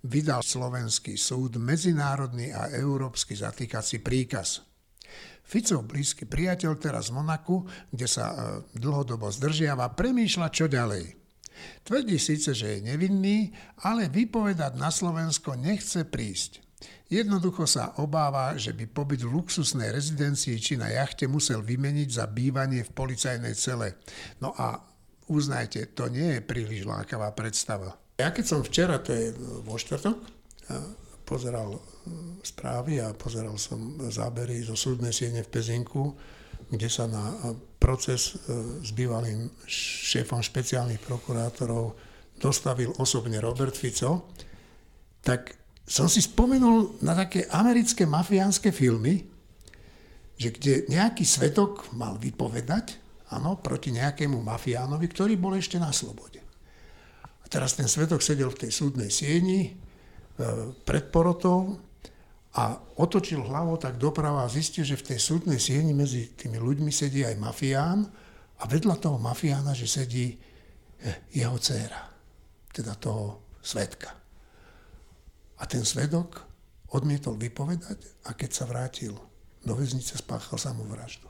vydal 0.06 0.46
slovenský 0.46 1.18
súd 1.18 1.58
medzinárodný 1.58 2.54
a 2.54 2.70
európsky 2.70 3.34
zatýkací 3.34 4.06
príkaz. 4.06 4.62
Ficov 5.46 5.86
blízky 5.86 6.26
priateľ 6.26 6.74
teraz 6.82 7.14
v 7.14 7.22
Monaku, 7.22 7.66
kde 7.94 8.10
sa 8.10 8.34
e, 8.34 8.36
dlhodobo 8.74 9.30
zdržiava, 9.30 9.94
premýšľa 9.94 10.48
čo 10.50 10.66
ďalej. 10.66 11.14
Tvrdí 11.86 12.18
síce, 12.18 12.52
že 12.52 12.78
je 12.78 12.86
nevinný, 12.90 13.54
ale 13.86 14.10
vypovedať 14.10 14.74
na 14.76 14.90
Slovensko 14.90 15.54
nechce 15.54 16.02
prísť. 16.04 16.66
Jednoducho 17.06 17.70
sa 17.70 17.94
obáva, 18.02 18.58
že 18.58 18.74
by 18.74 18.90
pobyt 18.90 19.22
v 19.22 19.38
luxusnej 19.38 19.94
rezidencii 19.94 20.58
či 20.58 20.74
na 20.76 20.90
jachte 20.90 21.30
musel 21.30 21.62
vymeniť 21.62 22.10
za 22.10 22.26
bývanie 22.26 22.82
v 22.82 22.92
policajnej 22.92 23.54
cele. 23.54 24.02
No 24.42 24.52
a 24.58 24.82
uznajte, 25.30 25.94
to 25.94 26.10
nie 26.10 26.38
je 26.38 26.42
príliš 26.42 26.90
lákavá 26.90 27.30
predstava. 27.38 28.05
Ja 28.16 28.32
keď 28.32 28.46
som 28.48 28.60
včera, 28.64 29.04
to 29.04 29.12
je 29.12 29.36
vo 29.68 29.76
štvrtok, 29.76 30.18
pozeral 31.28 31.76
správy 32.46 33.02
a 33.02 33.12
pozeral 33.18 33.58
som 33.58 33.98
zábery 34.08 34.62
zo 34.62 34.78
súdnej 34.78 35.12
siene 35.12 35.42
v 35.42 35.52
Pezinku, 35.52 36.14
kde 36.70 36.90
sa 36.90 37.10
na 37.10 37.34
proces 37.78 38.34
e, 38.34 38.82
s 38.82 38.90
bývalým 38.94 39.50
šéfom 39.70 40.42
špeciálnych 40.42 41.02
prokurátorov 41.02 41.94
dostavil 42.38 42.94
osobne 43.02 43.38
Robert 43.42 43.78
Fico, 43.78 44.34
tak 45.22 45.54
som 45.86 46.10
si 46.10 46.22
spomenul 46.22 47.02
na 47.06 47.14
také 47.14 47.46
americké 47.54 48.10
mafiánske 48.10 48.74
filmy, 48.74 49.22
že 50.36 50.50
kde 50.54 50.74
nejaký 50.90 51.26
svetok 51.26 51.94
mal 51.94 52.18
vypovedať, 52.18 52.98
áno, 53.34 53.62
proti 53.62 53.94
nejakému 53.94 54.42
mafiánovi, 54.42 55.06
ktorý 55.10 55.38
bol 55.38 55.58
ešte 55.58 55.78
na 55.78 55.94
slobode. 55.94 56.45
A 57.46 57.48
teraz 57.48 57.78
ten 57.78 57.86
svetok 57.86 58.26
sedel 58.26 58.50
v 58.50 58.66
tej 58.66 58.72
súdnej 58.74 59.14
sieni 59.14 59.70
e, 59.70 59.72
pred 60.82 61.14
porotou 61.14 61.78
a 62.56 62.80
otočil 62.96 63.44
hlavou 63.44 63.76
tak 63.76 64.00
doprava 64.00 64.48
a 64.48 64.52
zistil, 64.52 64.88
že 64.88 64.96
v 64.96 65.14
tej 65.14 65.20
súdnej 65.20 65.60
sieni 65.60 65.92
medzi 65.92 66.32
tými 66.34 66.56
ľuďmi 66.56 66.88
sedí 66.88 67.28
aj 67.28 67.36
mafián 67.36 68.08
a 68.56 68.64
vedľa 68.64 68.96
toho 68.96 69.20
mafiána, 69.20 69.76
že 69.76 69.92
sedí 69.92 70.32
eh, 70.32 71.28
jeho 71.36 71.60
dcéra, 71.60 72.00
teda 72.72 72.96
toho 72.96 73.44
svetka. 73.60 74.16
A 75.60 75.64
ten 75.68 75.84
svedok 75.84 76.48
odmietol 76.96 77.36
vypovedať 77.36 78.24
a 78.24 78.32
keď 78.32 78.50
sa 78.56 78.64
vrátil 78.64 79.12
do 79.68 79.74
väznice, 79.76 80.16
spáchal 80.16 80.56
samovraždu. 80.56 81.28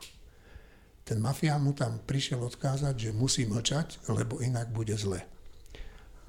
Ten 1.06 1.22
mafián 1.22 1.62
mu 1.62 1.74
tam 1.74 2.02
prišiel 2.06 2.42
odkázať, 2.42 3.10
že 3.10 3.18
musí 3.18 3.50
mlčať, 3.50 4.02
lebo 4.14 4.42
inak 4.42 4.70
bude 4.74 4.94
zle. 4.98 5.22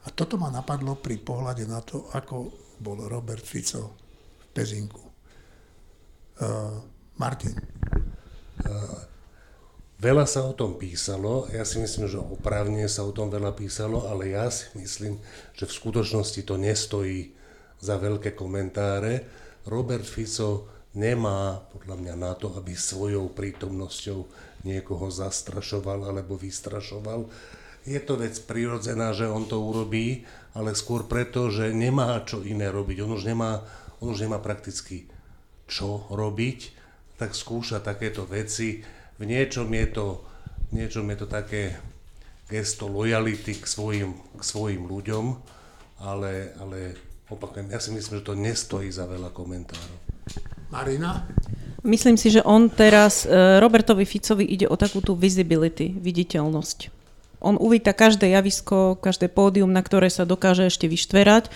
A 0.06 0.08
toto 0.14 0.38
ma 0.38 0.54
napadlo 0.54 0.94
pri 0.94 1.18
pohľade 1.18 1.66
na 1.66 1.82
to, 1.82 2.06
ako 2.14 2.54
bol 2.78 3.10
Robert 3.10 3.42
Fico 3.42 3.98
Pezinku. 4.54 5.02
Uh, 6.36 6.78
Martin. 7.18 7.56
Uh, 8.62 9.02
veľa 9.98 10.28
sa 10.28 10.46
o 10.46 10.52
tom 10.54 10.76
písalo, 10.76 11.48
ja 11.50 11.64
si 11.66 11.80
myslím, 11.80 12.06
že 12.06 12.20
oprávne 12.20 12.86
sa 12.86 13.02
o 13.02 13.10
tom 13.10 13.32
veľa 13.32 13.56
písalo, 13.56 14.06
ale 14.06 14.36
ja 14.36 14.46
si 14.52 14.68
myslím, 14.76 15.18
že 15.56 15.64
v 15.64 15.76
skutočnosti 15.76 16.40
to 16.44 16.54
nestojí 16.60 17.32
za 17.80 17.96
veľké 17.98 18.36
komentáre. 18.36 19.24
Robert 19.66 20.06
Fico 20.06 20.68
nemá 20.96 21.60
podľa 21.72 21.96
mňa 21.98 22.14
na 22.16 22.32
to, 22.36 22.52
aby 22.56 22.72
svojou 22.72 23.32
prítomnosťou 23.32 24.18
niekoho 24.64 25.08
zastrašoval 25.12 26.08
alebo 26.08 26.36
vystrašoval. 26.40 27.28
Je 27.86 28.02
to 28.02 28.18
vec 28.18 28.34
prirodzená, 28.44 29.14
že 29.14 29.30
on 29.30 29.46
to 29.46 29.62
urobí, 29.62 30.26
ale 30.58 30.74
skôr 30.74 31.06
preto, 31.06 31.48
že 31.54 31.70
nemá 31.70 32.18
čo 32.26 32.42
iné 32.42 32.66
robiť. 32.68 33.06
On 33.06 33.14
už 33.14 33.30
nemá 33.30 33.62
on 34.00 34.12
už 34.12 34.28
nemá 34.28 34.38
prakticky 34.40 35.08
čo 35.66 36.04
robiť, 36.12 36.58
tak 37.16 37.32
skúša 37.32 37.80
takéto 37.80 38.28
veci. 38.28 38.84
V 39.16 39.22
niečom 39.24 39.66
je 39.72 39.86
to, 39.88 40.06
niečom 40.76 41.08
je 41.10 41.16
to 41.16 41.26
také 41.26 41.80
gesto 42.46 42.86
lojality 42.86 43.56
k 43.58 43.66
svojim, 43.66 44.10
k 44.36 44.42
svojim 44.44 44.86
ľuďom, 44.86 45.24
ale, 46.04 46.54
ale 46.60 46.94
opakujem, 47.32 47.72
ja 47.72 47.80
si 47.80 47.90
myslím, 47.90 48.20
že 48.20 48.28
to 48.28 48.38
nestojí 48.38 48.92
za 48.92 49.08
veľa 49.08 49.32
komentárov. 49.32 49.98
Marina? 50.70 51.26
Myslím 51.86 52.18
si, 52.18 52.34
že 52.34 52.42
on 52.42 52.66
teraz, 52.70 53.26
e, 53.26 53.58
Robertovi 53.62 54.02
Ficovi 54.06 54.46
ide 54.46 54.66
o 54.66 54.74
takú 54.74 54.98
tú 54.98 55.14
visibility, 55.14 55.94
viditeľnosť. 55.94 56.95
On 57.40 57.56
uvíta 57.60 57.92
každé 57.92 58.32
javisko, 58.32 58.98
každé 58.98 59.28
pódium, 59.28 59.70
na 59.72 59.84
ktoré 59.84 60.08
sa 60.08 60.24
dokáže 60.24 60.66
ešte 60.66 60.88
vyštverať 60.88 61.52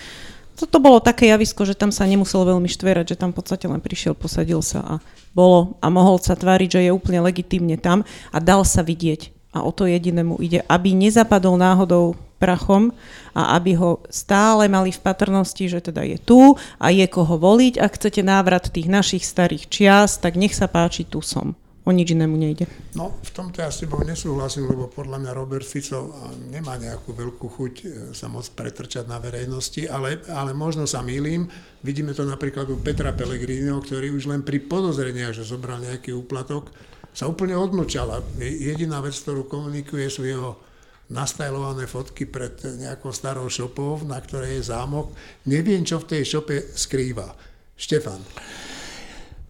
toto 0.61 0.77
bolo 0.77 1.01
také 1.01 1.33
javisko, 1.33 1.65
že 1.65 1.73
tam 1.73 1.89
sa 1.89 2.05
nemusel 2.05 2.45
veľmi 2.45 2.69
štverať, 2.69 3.17
že 3.17 3.21
tam 3.21 3.33
v 3.33 3.41
podstate 3.41 3.65
len 3.65 3.81
prišiel, 3.81 4.13
posadil 4.13 4.61
sa 4.61 4.85
a 4.85 4.95
bolo 5.33 5.81
a 5.81 5.89
mohol 5.89 6.21
sa 6.21 6.37
tváriť, 6.37 6.69
že 6.69 6.81
je 6.85 6.93
úplne 6.93 7.25
legitímne 7.25 7.81
tam 7.81 8.05
a 8.29 8.39
dal 8.45 8.69
sa 8.69 8.85
vidieť. 8.85 9.33
A 9.57 9.65
o 9.65 9.73
to 9.73 9.89
jedinému 9.89 10.37
ide, 10.45 10.61
aby 10.69 10.93
nezapadol 10.93 11.57
náhodou 11.57 12.13
prachom 12.37 12.93
a 13.33 13.57
aby 13.57 13.73
ho 13.81 14.05
stále 14.13 14.69
mali 14.69 14.93
v 14.93 15.01
patrnosti, 15.01 15.65
že 15.65 15.81
teda 15.81 16.05
je 16.05 16.21
tu 16.21 16.61
a 16.77 16.87
je 16.93 17.09
koho 17.09 17.41
voliť. 17.41 17.81
Ak 17.81 17.97
chcete 17.97 18.21
návrat 18.21 18.69
tých 18.69 18.87
našich 18.87 19.25
starých 19.25 19.65
čias, 19.73 20.21
tak 20.21 20.37
nech 20.37 20.53
sa 20.53 20.69
páči, 20.69 21.09
tu 21.09 21.25
som 21.25 21.57
o 21.91 21.93
nič 21.93 22.15
inému 22.15 22.39
nejde. 22.39 22.71
No, 22.95 23.19
v 23.19 23.31
tomto 23.35 23.59
ja 23.59 23.69
s 23.69 23.83
tebou 23.83 23.99
nesúhlasím, 24.07 24.71
lebo 24.71 24.87
podľa 24.87 25.19
mňa 25.19 25.33
Robert 25.35 25.67
Fico 25.67 26.15
nemá 26.49 26.79
nejakú 26.79 27.11
veľkú 27.11 27.47
chuť 27.51 27.75
e, 27.83 27.85
sa 28.15 28.31
moc 28.31 28.47
pretrčať 28.55 29.11
na 29.11 29.19
verejnosti, 29.19 29.91
ale, 29.91 30.23
ale 30.31 30.55
možno 30.55 30.87
sa 30.87 31.03
mýlim. 31.03 31.51
Vidíme 31.83 32.15
to 32.15 32.23
napríklad 32.23 32.71
u 32.71 32.79
Petra 32.79 33.11
Pellegriniho, 33.11 33.83
ktorý 33.83 34.15
už 34.15 34.31
len 34.31 34.47
pri 34.47 34.63
podozreniach, 34.63 35.35
že 35.35 35.43
zobral 35.43 35.83
nejaký 35.83 36.15
úplatok, 36.15 36.71
sa 37.11 37.27
úplne 37.27 37.59
odmlčal. 37.59 38.23
Jediná 38.39 39.03
vec, 39.03 39.19
ktorú 39.19 39.51
komunikuje, 39.51 40.07
sú 40.07 40.23
jeho 40.23 40.71
nastajlované 41.11 41.91
fotky 41.91 42.23
pred 42.31 42.55
nejakou 42.79 43.11
starou 43.11 43.51
šopou, 43.51 43.99
na 44.07 44.23
ktorej 44.23 44.63
je 44.63 44.71
zámok. 44.71 45.11
Neviem, 45.51 45.83
čo 45.83 45.99
v 45.99 46.07
tej 46.07 46.23
šope 46.39 46.71
skrýva. 46.79 47.35
Štefan. 47.75 48.23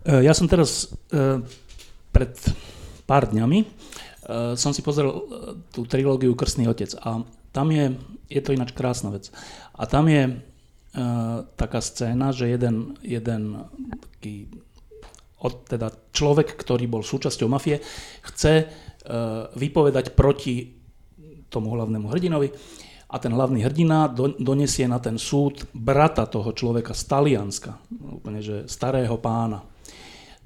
E, 0.07 0.25
ja 0.25 0.33
som 0.33 0.49
teraz 0.49 0.89
e, 1.13 1.45
pred 2.21 2.37
pár 3.09 3.33
dňami 3.33 3.65
uh, 3.65 4.53
som 4.53 4.77
si 4.77 4.85
pozrel 4.85 5.09
uh, 5.09 5.57
tú 5.73 5.89
trilógiu 5.89 6.37
Krstný 6.37 6.69
otec 6.69 6.93
a 7.01 7.25
tam 7.49 7.73
je, 7.73 7.97
je 8.29 8.41
to 8.45 8.53
ináč 8.53 8.77
krásna 8.77 9.11
vec, 9.11 9.33
a 9.75 9.89
tam 9.89 10.07
je 10.07 10.29
uh, 10.29 11.43
taká 11.57 11.81
scéna, 11.81 12.31
že 12.31 12.53
jeden, 12.53 13.01
jeden 13.01 13.65
taký 14.05 14.53
od, 15.41 15.65
teda 15.65 15.89
človek, 16.13 16.53
ktorý 16.53 16.85
bol 16.85 17.01
súčasťou 17.01 17.49
mafie, 17.49 17.81
chce 18.21 18.69
uh, 18.69 19.49
vypovedať 19.57 20.13
proti 20.13 20.77
tomu 21.49 21.73
hlavnému 21.73 22.13
hrdinovi 22.13 22.53
a 23.11 23.17
ten 23.19 23.33
hlavný 23.35 23.65
hrdina 23.65 24.07
do, 24.13 24.37
donesie 24.37 24.87
na 24.87 25.01
ten 25.03 25.17
súd 25.19 25.67
brata 25.73 26.29
toho 26.29 26.53
človeka 26.53 26.93
z 26.93 27.03
Talianska, 27.09 27.73
úplne 28.21 28.45
že 28.45 28.69
starého 28.69 29.17
pána 29.19 29.65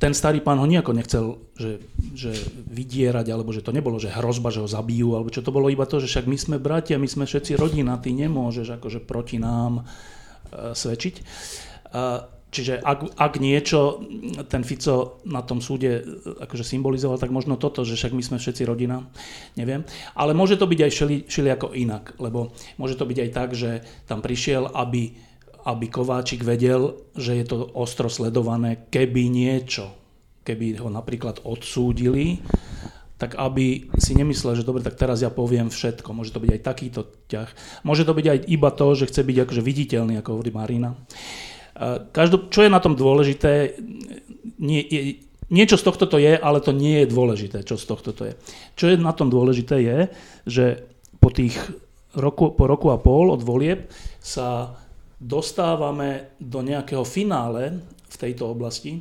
ten 0.04 0.12
starý 0.12 0.44
pán 0.44 0.60
ho 0.60 0.68
nejako 0.68 0.92
nechcel 0.92 1.40
že, 1.56 1.80
že 2.12 2.36
vydierať, 2.68 3.24
alebo 3.32 3.56
že 3.56 3.64
to 3.64 3.72
nebolo, 3.72 3.96
že 3.96 4.12
hrozba, 4.12 4.52
že 4.52 4.60
ho 4.60 4.68
zabijú, 4.68 5.16
alebo 5.16 5.32
čo 5.32 5.40
to 5.40 5.48
bolo 5.48 5.72
iba 5.72 5.88
to, 5.88 5.96
že 5.96 6.12
však 6.12 6.28
my 6.28 6.36
sme 6.36 6.56
bratia, 6.60 7.00
my 7.00 7.08
sme 7.08 7.24
všetci 7.24 7.56
rodina, 7.56 7.96
ty 7.96 8.12
nemôžeš 8.12 8.76
akože 8.76 9.00
proti 9.00 9.40
nám 9.40 9.80
uh, 9.80 10.76
svedčiť. 10.76 11.14
Uh, 11.88 12.20
čiže 12.52 12.84
ak, 12.84 13.16
ak 13.16 13.32
niečo 13.40 14.04
ten 14.52 14.60
Fico 14.60 15.24
na 15.24 15.42
tom 15.42 15.58
súde 15.58 15.90
e, 15.98 16.02
akože 16.46 16.62
symbolizoval, 16.62 17.18
tak 17.18 17.34
možno 17.34 17.58
toto, 17.58 17.82
že 17.82 17.98
však 17.98 18.14
my 18.14 18.22
sme 18.22 18.38
všetci 18.38 18.62
rodina, 18.62 19.02
neviem. 19.58 19.82
Ale 20.14 20.38
môže 20.38 20.54
to 20.54 20.70
byť 20.70 20.80
aj 20.86 20.90
všeli, 20.94 21.16
všelijako 21.26 21.74
inak, 21.74 22.14
lebo 22.22 22.54
môže 22.78 22.94
to 22.94 23.08
byť 23.10 23.18
aj 23.26 23.30
tak, 23.34 23.58
že 23.58 23.82
tam 24.06 24.22
prišiel, 24.22 24.70
aby 24.70 25.18
aby 25.64 25.88
Kováčik 25.88 26.44
vedel, 26.44 27.00
že 27.16 27.40
je 27.40 27.44
to 27.48 27.56
ostro 27.72 28.12
sledované, 28.12 28.84
keby 28.92 29.32
niečo, 29.32 29.90
keby 30.44 30.76
ho 30.78 30.92
napríklad 30.92 31.40
odsúdili, 31.42 32.44
tak 33.16 33.40
aby 33.40 33.88
si 33.96 34.12
nemyslel, 34.12 34.60
že 34.60 34.66
dobre, 34.66 34.84
tak 34.84 35.00
teraz 35.00 35.24
ja 35.24 35.32
poviem 35.32 35.72
všetko. 35.72 36.12
Môže 36.12 36.34
to 36.34 36.42
byť 36.42 36.50
aj 36.50 36.60
takýto 36.60 37.00
ťah. 37.30 37.48
Môže 37.86 38.04
to 38.04 38.12
byť 38.12 38.26
aj 38.26 38.38
iba 38.50 38.68
to, 38.74 38.86
že 38.92 39.08
chce 39.08 39.22
byť 39.24 39.36
akože 39.48 39.62
viditeľný, 39.64 40.20
ako 40.20 40.36
hovorí 40.36 40.50
Marina. 40.52 40.92
Každop, 42.12 42.52
čo 42.52 42.66
je 42.66 42.70
na 42.70 42.82
tom 42.82 42.98
dôležité, 42.98 43.80
nie, 44.60 44.82
je, 44.84 45.00
niečo 45.48 45.80
z 45.80 45.86
tohto 45.86 46.04
to 46.04 46.20
je, 46.20 46.36
ale 46.36 46.58
to 46.60 46.74
nie 46.74 47.02
je 47.02 47.12
dôležité, 47.14 47.64
čo 47.64 47.80
z 47.80 47.86
tohto 47.88 48.12
to 48.12 48.28
je. 48.28 48.34
Čo 48.76 48.92
je 48.92 48.96
na 49.00 49.14
tom 49.14 49.30
dôležité 49.32 49.80
je, 49.80 49.98
že 50.44 50.64
po 51.22 51.32
tých 51.32 51.56
roku, 52.18 52.52
po 52.52 52.68
roku 52.68 52.92
a 52.92 52.98
pol 52.98 53.30
od 53.30 53.40
volieb 53.40 53.88
sa 54.20 54.76
dostávame 55.24 56.36
do 56.36 56.60
nejakého 56.60 57.00
finále 57.08 57.80
v 58.12 58.16
tejto 58.20 58.52
oblasti, 58.52 59.00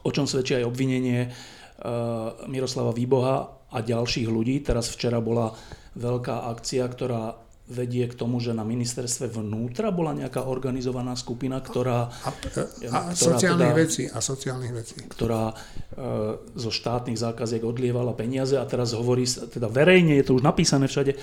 o 0.00 0.08
čom 0.08 0.24
svedčí 0.24 0.56
aj 0.56 0.64
obvinenie 0.64 1.28
uh, 1.28 2.48
Miroslava 2.48 2.96
Výboha 2.96 3.68
a 3.68 3.78
ďalších 3.84 4.32
ľudí. 4.32 4.64
Teraz 4.64 4.88
včera 4.88 5.20
bola 5.20 5.52
veľká 5.92 6.48
akcia, 6.56 6.88
ktorá 6.88 7.36
vedie 7.70 8.10
k 8.10 8.18
tomu, 8.18 8.42
že 8.42 8.50
na 8.50 8.66
ministerstve 8.66 9.30
vnútra 9.30 9.94
bola 9.94 10.10
nejaká 10.10 10.50
organizovaná 10.50 11.14
skupina, 11.14 11.62
ktorá... 11.62 12.10
A, 12.10 12.30
a, 12.90 12.98
a 13.06 13.14
sociálnych 13.14 13.70
teda, 13.70 13.82
vecí, 13.86 14.02
a 14.10 14.18
sociálnych 14.18 14.74
vecí. 14.74 14.98
Ktorá 15.06 15.54
e, 15.54 15.56
zo 16.58 16.70
štátnych 16.74 17.14
zákaziek 17.14 17.62
odlievala 17.62 18.10
peniaze 18.18 18.58
a 18.58 18.66
teraz 18.66 18.90
hovorí, 18.90 19.22
teda 19.22 19.70
verejne 19.70 20.18
je 20.18 20.26
to 20.26 20.34
už 20.34 20.42
napísané 20.42 20.90
všade, 20.90 21.14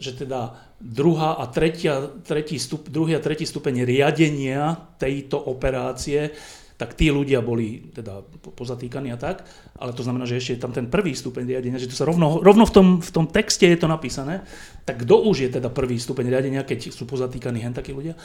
že 0.00 0.16
teda 0.16 0.56
druhá 0.80 1.36
a 1.36 1.44
tretia, 1.46 2.08
tretí 2.24 2.56
stup, 2.56 2.88
druhý 2.88 3.14
a 3.14 3.22
tretí 3.22 3.44
stupeň 3.44 3.84
riadenia 3.84 4.74
tejto 4.96 5.36
operácie 5.36 6.32
tak 6.80 6.96
tí 6.96 7.12
ľudia 7.12 7.44
boli 7.44 7.92
teda 7.92 8.24
pozatýkaní 8.56 9.12
a 9.12 9.20
tak, 9.20 9.44
ale 9.76 9.92
to 9.92 10.00
znamená, 10.00 10.24
že 10.24 10.40
ešte 10.40 10.56
je 10.56 10.64
tam 10.64 10.72
ten 10.72 10.88
prvý 10.88 11.12
stupeň 11.12 11.44
riadenia, 11.44 11.76
že 11.76 11.92
to 11.92 11.92
sa 11.92 12.08
rovno, 12.08 12.40
rovno 12.40 12.64
v, 12.64 12.72
tom, 12.72 12.86
v 13.04 13.10
tom 13.12 13.28
texte 13.28 13.68
je 13.68 13.76
to 13.76 13.84
napísané, 13.84 14.48
tak 14.88 15.04
kto 15.04 15.28
už 15.28 15.44
je 15.44 15.60
teda 15.60 15.68
prvý 15.68 16.00
stupeň 16.00 16.32
riadenia, 16.32 16.64
keď 16.64 16.88
sú 16.88 17.04
pozatýkaní 17.04 17.60
hen 17.60 17.76
takí 17.76 17.92
ľudia. 17.92 18.16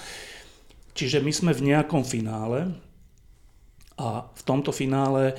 Čiže 0.95 1.19
my 1.19 1.31
sme 1.35 1.51
v 1.51 1.75
nejakom 1.75 2.07
finále 2.07 2.79
a 3.99 4.23
v 4.23 4.41
tomto 4.47 4.71
finále 4.71 5.35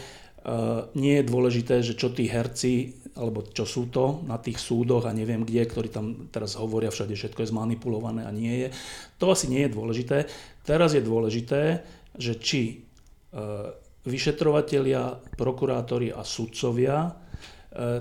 nie 0.94 1.14
je 1.18 1.24
dôležité, 1.26 1.82
že 1.82 1.98
čo 1.98 2.14
tí 2.14 2.30
herci, 2.30 3.02
alebo 3.18 3.42
čo 3.42 3.66
sú 3.66 3.90
to 3.90 4.22
na 4.30 4.38
tých 4.38 4.62
súdoch 4.62 5.08
a 5.08 5.16
neviem 5.16 5.42
kde, 5.42 5.66
ktorí 5.66 5.88
tam 5.90 6.30
teraz 6.30 6.54
hovoria 6.54 6.94
všade, 6.94 7.18
všetko 7.18 7.42
je 7.42 7.50
zmanipulované 7.50 8.22
a 8.22 8.30
nie 8.30 8.66
je. 8.66 8.68
To 9.18 9.34
asi 9.34 9.50
nie 9.50 9.66
je 9.66 9.74
dôležité. 9.74 10.30
Teraz 10.62 10.94
je 10.94 11.02
dôležité, 11.02 11.82
že 12.14 12.38
či 12.38 12.86
E, 13.36 13.42
vyšetrovatelia, 14.06 15.18
prokurátori 15.34 16.14
a 16.14 16.22
sudcovia 16.22 17.10
e, 17.10 17.12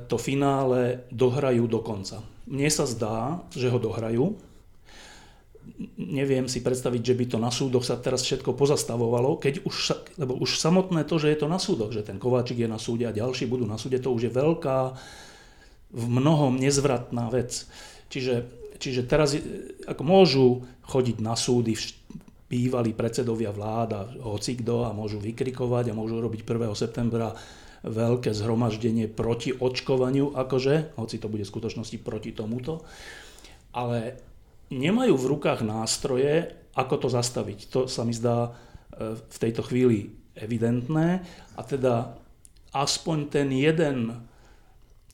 to 0.06 0.22
finále 0.22 1.10
dohrajú 1.10 1.66
do 1.66 1.82
konca. 1.82 2.22
Mne 2.46 2.70
sa 2.70 2.86
zdá, 2.86 3.42
že 3.50 3.74
ho 3.74 3.82
dohrajú. 3.82 4.38
Neviem 5.96 6.48
si 6.48 6.64
predstaviť, 6.64 7.02
že 7.02 7.18
by 7.18 7.26
to 7.26 7.38
na 7.42 7.52
súdoch 7.52 7.84
sa 7.84 8.00
teraz 8.00 8.24
všetko 8.24 8.56
pozastavovalo, 8.56 9.42
keď 9.42 9.66
už, 9.68 9.76
lebo 10.16 10.38
už 10.40 10.56
samotné 10.56 11.04
to, 11.04 11.20
že 11.20 11.34
je 11.34 11.40
to 11.42 11.48
na 11.52 11.60
súdoch, 11.60 11.92
že 11.92 12.06
ten 12.06 12.22
Kováčik 12.22 12.62
je 12.62 12.70
na 12.70 12.80
súde 12.80 13.04
a 13.10 13.16
ďalší 13.16 13.50
budú 13.50 13.68
na 13.68 13.76
súde, 13.76 14.00
to 14.00 14.14
už 14.14 14.30
je 14.30 14.32
veľká, 14.32 14.78
v 15.96 16.06
mnohom 16.12 16.60
nezvratná 16.60 17.32
vec. 17.32 17.68
Čiže, 18.12 18.46
čiže 18.78 19.08
teraz 19.08 19.36
ako 19.88 20.04
môžu 20.04 20.48
chodiť 20.86 21.18
na 21.24 21.40
súdy 21.40 21.76
bývalí 22.46 22.94
predsedovia 22.94 23.50
vláda, 23.50 24.06
hoci 24.22 24.60
kto 24.60 24.86
a 24.86 24.94
môžu 24.94 25.18
vykrikovať 25.18 25.92
a 25.92 25.98
môžu 25.98 26.22
robiť 26.22 26.46
1. 26.46 26.72
septembra 26.78 27.34
veľké 27.86 28.34
zhromaždenie 28.34 29.10
proti 29.10 29.54
očkovaniu, 29.54 30.34
akože, 30.34 30.98
hoci 30.98 31.16
to 31.22 31.30
bude 31.30 31.46
v 31.46 31.52
skutočnosti 31.54 31.98
proti 32.02 32.34
tomuto, 32.34 32.82
ale 33.74 34.18
nemajú 34.70 35.14
v 35.18 35.30
rukách 35.38 35.62
nástroje, 35.66 36.54
ako 36.76 37.06
to 37.06 37.08
zastaviť. 37.12 37.60
To 37.72 37.80
sa 37.88 38.04
mi 38.04 38.12
zdá 38.12 38.50
e, 38.50 39.20
v 39.20 39.38
tejto 39.40 39.64
chvíli 39.64 40.14
evidentné 40.36 41.24
a 41.56 41.62
teda 41.64 42.20
aspoň 42.76 43.18
ten 43.32 43.48
jeden 43.56 44.28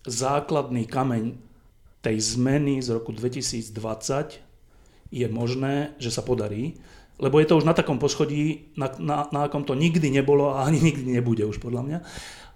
základný 0.03 0.89
kameň 0.89 1.38
tej 2.01 2.17
zmeny 2.38 2.81
z 2.81 2.98
roku 2.98 3.13
2020 3.13 4.41
je 5.13 5.27
možné, 5.29 5.93
že 6.01 6.10
sa 6.10 6.25
podarí 6.25 6.81
lebo 7.22 7.38
je 7.38 7.46
to 7.46 7.62
už 7.62 7.70
na 7.70 7.77
takom 7.77 8.01
poschodí, 8.01 8.74
na, 8.74 8.89
na, 8.98 9.29
na 9.29 9.39
akom 9.46 9.62
to 9.62 9.77
nikdy 9.77 10.10
nebolo 10.10 10.58
a 10.58 10.65
ani 10.65 10.81
nikdy 10.81 11.22
nebude 11.22 11.46
už 11.46 11.62
podľa 11.62 11.81
mňa. 11.86 12.00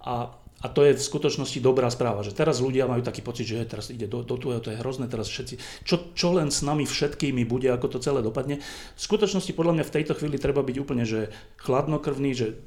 A 0.02 0.34
a 0.66 0.68
to 0.74 0.82
je 0.82 0.98
v 0.98 1.06
skutočnosti 1.14 1.62
dobrá 1.62 1.86
správa, 1.94 2.26
že 2.26 2.34
teraz 2.34 2.58
ľudia 2.58 2.90
majú 2.90 3.06
taký 3.06 3.22
pocit, 3.22 3.46
že 3.46 3.70
teraz 3.70 3.94
ide 3.94 4.10
do, 4.10 4.26
do 4.26 4.34
tuého, 4.34 4.58
to 4.58 4.74
je 4.74 4.82
hrozné, 4.82 5.06
teraz 5.06 5.30
všetci, 5.30 5.86
čo, 5.86 6.10
čo 6.18 6.34
len 6.34 6.50
s 6.50 6.66
nami 6.66 6.90
všetkými 6.90 7.46
bude, 7.46 7.70
ako 7.70 7.94
to 7.94 7.98
celé 8.02 8.26
dopadne. 8.26 8.58
V 8.98 9.02
skutočnosti 9.02 9.54
podľa 9.54 9.78
mňa 9.78 9.86
v 9.86 9.94
tejto 9.94 10.18
chvíli 10.18 10.42
treba 10.42 10.66
byť 10.66 10.78
úplne, 10.82 11.06
že 11.06 11.30
chladnokrvný, 11.62 12.32
že 12.34 12.58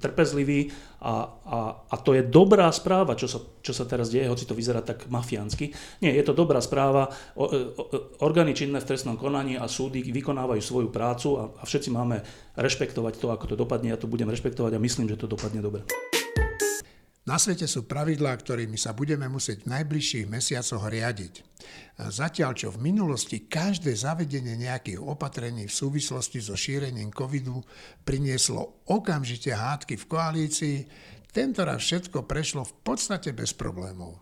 trpezlivý 0.00 0.72
a, 1.04 1.28
a, 1.44 1.58
a 1.84 1.94
to 2.00 2.16
je 2.16 2.24
dobrá 2.24 2.72
správa, 2.72 3.12
čo 3.12 3.28
sa, 3.28 3.44
čo 3.60 3.76
sa 3.76 3.84
teraz 3.84 4.08
deje, 4.08 4.24
hoci 4.24 4.48
to 4.48 4.56
vyzerá 4.56 4.80
tak 4.80 5.04
mafiánsky. 5.12 5.76
Nie, 6.00 6.16
je 6.16 6.24
to 6.24 6.32
dobrá 6.32 6.64
správa, 6.64 7.12
o, 7.36 7.44
o, 7.44 7.84
orgány 8.24 8.56
činné 8.56 8.80
v 8.80 8.88
trestnom 8.88 9.20
konaní 9.20 9.60
a 9.60 9.68
súdy 9.68 10.00
vykonávajú 10.00 10.64
svoju 10.64 10.88
prácu 10.88 11.28
a, 11.36 11.42
a 11.60 11.62
všetci 11.68 11.92
máme 11.92 12.24
rešpektovať 12.56 13.20
to, 13.20 13.28
ako 13.28 13.52
to 13.52 13.56
dopadne, 13.60 13.92
ja 13.92 14.00
to 14.00 14.08
budem 14.08 14.32
rešpektovať 14.32 14.80
a 14.80 14.80
myslím, 14.80 15.12
že 15.12 15.20
to 15.20 15.28
dopadne 15.28 15.60
dobre. 15.60 15.84
Na 17.24 17.40
svete 17.40 17.64
sú 17.64 17.88
pravidlá, 17.88 18.36
ktorými 18.36 18.76
sa 18.76 18.92
budeme 18.92 19.24
musieť 19.32 19.64
v 19.64 19.72
najbližších 19.72 20.28
mesiacoch 20.28 20.84
riadiť. 20.92 21.40
Zatiaľ, 21.96 22.52
čo 22.52 22.68
v 22.68 22.92
minulosti 22.92 23.48
každé 23.48 23.96
zavedenie 23.96 24.60
nejakých 24.60 25.00
opatrení 25.00 25.64
v 25.64 25.72
súvislosti 25.72 26.44
so 26.44 26.52
šírením 26.52 27.08
covidu 27.16 27.64
prinieslo 28.04 28.84
okamžite 28.92 29.56
hádky 29.56 29.96
v 29.96 30.04
koalícii, 30.04 30.76
tentoraz 31.32 31.80
všetko 31.80 32.28
prešlo 32.28 32.68
v 32.68 32.74
podstate 32.84 33.32
bez 33.32 33.56
problémov. 33.56 34.20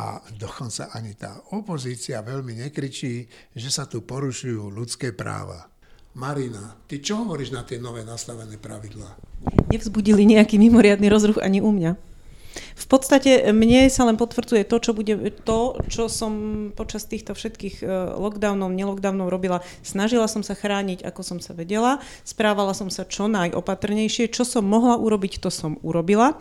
A 0.00 0.24
dokonca 0.32 0.88
ani 0.96 1.12
tá 1.12 1.36
opozícia 1.52 2.24
veľmi 2.24 2.64
nekričí, 2.64 3.28
že 3.52 3.68
sa 3.68 3.84
tu 3.84 4.08
porušujú 4.08 4.72
ľudské 4.72 5.12
práva. 5.12 5.68
Marina, 6.16 6.80
ty 6.88 7.04
čo 7.04 7.28
hovoríš 7.28 7.52
na 7.52 7.60
tie 7.68 7.76
nové 7.76 8.08
nastavené 8.08 8.56
pravidlá? 8.56 9.20
Nevzbudili 9.68 10.24
nejaký 10.24 10.56
mimoriadný 10.56 11.12
rozruch 11.12 11.36
ani 11.36 11.60
u 11.60 11.68
mňa. 11.68 12.11
V 12.54 12.86
podstate 12.90 13.52
mne 13.52 13.88
sa 13.88 14.04
len 14.04 14.20
potvrdzuje 14.20 14.68
to, 14.68 14.76
čo, 14.82 14.92
bude, 14.92 15.16
to, 15.44 15.80
čo 15.88 16.12
som 16.12 16.32
počas 16.76 17.08
týchto 17.08 17.32
všetkých 17.32 17.80
e, 17.80 17.84
lockdownov, 18.20 18.68
nelockdownov 18.72 19.32
robila. 19.32 19.64
Snažila 19.80 20.28
som 20.28 20.44
sa 20.44 20.52
chrániť, 20.52 21.04
ako 21.06 21.20
som 21.24 21.38
sa 21.40 21.56
vedela, 21.56 22.02
správala 22.26 22.76
som 22.76 22.92
sa 22.92 23.08
čo 23.08 23.28
najopatrnejšie, 23.32 24.28
čo 24.28 24.44
som 24.44 24.68
mohla 24.68 25.00
urobiť, 25.00 25.40
to 25.40 25.48
som 25.48 25.80
urobila 25.80 26.36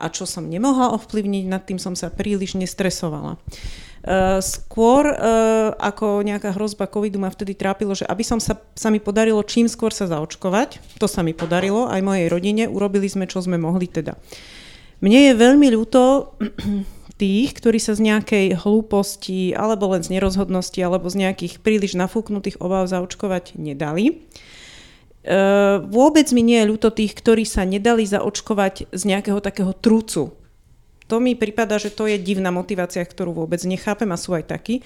a 0.00 0.08
čo 0.08 0.24
som 0.24 0.48
nemohla 0.48 0.96
ovplyvniť, 0.96 1.44
nad 1.44 1.62
tým 1.68 1.76
som 1.76 1.92
sa 1.92 2.08
príliš 2.08 2.56
nestresovala. 2.56 3.36
Uh, 4.00 4.40
skôr 4.40 5.12
uh, 5.12 5.76
ako 5.76 6.24
nejaká 6.24 6.56
hrozba 6.56 6.88
covidu 6.88 7.20
ma 7.20 7.28
vtedy 7.28 7.52
trápilo, 7.52 7.92
že 7.92 8.08
aby 8.08 8.24
som 8.24 8.40
sa, 8.40 8.56
sa 8.72 8.88
mi 8.88 8.96
podarilo 8.96 9.44
čím 9.44 9.68
skôr 9.68 9.92
sa 9.92 10.08
zaočkovať, 10.08 10.96
to 10.96 11.04
sa 11.04 11.20
mi 11.20 11.36
podarilo 11.36 11.84
aj 11.84 12.00
mojej 12.00 12.32
rodine, 12.32 12.64
urobili 12.64 13.12
sme, 13.12 13.28
čo 13.28 13.44
sme 13.44 13.60
mohli 13.60 13.92
teda. 13.92 14.16
Mne 15.00 15.20
je 15.30 15.32
veľmi 15.36 15.68
ľúto 15.72 16.36
tých, 17.20 17.52
ktorí 17.56 17.76
sa 17.76 17.92
z 17.92 18.08
nejakej 18.08 18.46
hlúposti 18.64 19.52
alebo 19.52 19.92
len 19.92 20.00
z 20.00 20.16
nerozhodnosti 20.16 20.80
alebo 20.80 21.08
z 21.08 21.28
nejakých 21.28 21.60
príliš 21.60 21.96
nafúknutých 21.96 22.60
obáv 22.64 22.88
zaočkovať 22.88 23.60
nedali. 23.60 24.24
E, 25.20 25.34
vôbec 25.84 26.32
mi 26.32 26.40
nie 26.40 26.64
je 26.64 26.70
ľúto 26.72 26.88
tých, 26.88 27.12
ktorí 27.12 27.44
sa 27.44 27.68
nedali 27.68 28.08
zaočkovať 28.08 28.88
z 28.88 29.02
nejakého 29.04 29.40
takého 29.44 29.76
trúcu. 29.76 30.32
To 31.12 31.16
mi 31.18 31.36
prípada, 31.36 31.76
že 31.76 31.92
to 31.92 32.08
je 32.08 32.16
divná 32.16 32.48
motivácia, 32.54 33.04
ktorú 33.04 33.44
vôbec 33.44 33.60
nechápem 33.66 34.08
a 34.08 34.20
sú 34.20 34.32
aj 34.32 34.48
takí. 34.48 34.80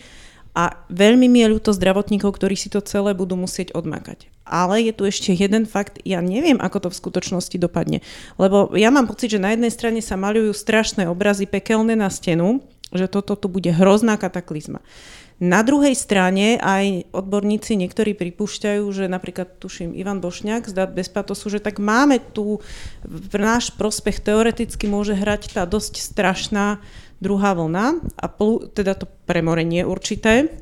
A 0.55 0.87
veľmi 0.87 1.27
mi 1.27 1.43
je 1.43 1.51
ľúto 1.51 1.75
zdravotníkov, 1.75 2.39
ktorí 2.39 2.55
si 2.55 2.71
to 2.71 2.79
celé 2.79 3.11
budú 3.11 3.35
musieť 3.35 3.75
odmakať. 3.75 4.31
Ale 4.47 4.79
je 4.87 4.95
tu 4.95 5.03
ešte 5.03 5.35
jeden 5.35 5.67
fakt, 5.67 5.99
ja 6.07 6.23
neviem, 6.23 6.63
ako 6.63 6.87
to 6.87 6.89
v 6.95 7.01
skutočnosti 7.03 7.57
dopadne. 7.59 8.07
Lebo 8.39 8.71
ja 8.79 8.95
mám 8.95 9.11
pocit, 9.11 9.35
že 9.35 9.43
na 9.43 9.51
jednej 9.51 9.75
strane 9.75 9.99
sa 9.99 10.15
maľujú 10.15 10.55
strašné 10.55 11.11
obrazy 11.11 11.51
pekelné 11.51 11.99
na 11.99 12.07
stenu, 12.07 12.63
že 12.95 13.11
toto 13.11 13.35
tu 13.35 13.51
bude 13.51 13.75
hrozná 13.75 14.15
kataklizma. 14.15 14.79
Na 15.43 15.67
druhej 15.67 15.99
strane 15.99 16.63
aj 16.63 17.11
odborníci 17.11 17.75
niektorí 17.75 18.15
pripúšťajú, 18.15 18.87
že 18.95 19.11
napríklad 19.11 19.59
tuším 19.59 19.91
Ivan 19.99 20.23
Bošňák 20.23 20.71
zdá 20.71 20.87
bez 20.87 21.11
patosu, 21.11 21.51
že 21.51 21.59
tak 21.59 21.83
máme 21.83 22.23
tu 22.31 22.63
v 23.03 23.35
náš 23.35 23.75
prospech 23.75 24.23
teoreticky 24.23 24.87
môže 24.87 25.19
hrať 25.19 25.59
tá 25.59 25.67
dosť 25.67 25.99
strašná 25.99 26.79
druhá 27.25 27.57
vlna, 27.57 28.05
a 28.21 28.27
plu, 28.29 28.69
teda 28.69 28.93
to 28.93 29.09
premorenie 29.25 29.89
určité. 29.89 30.53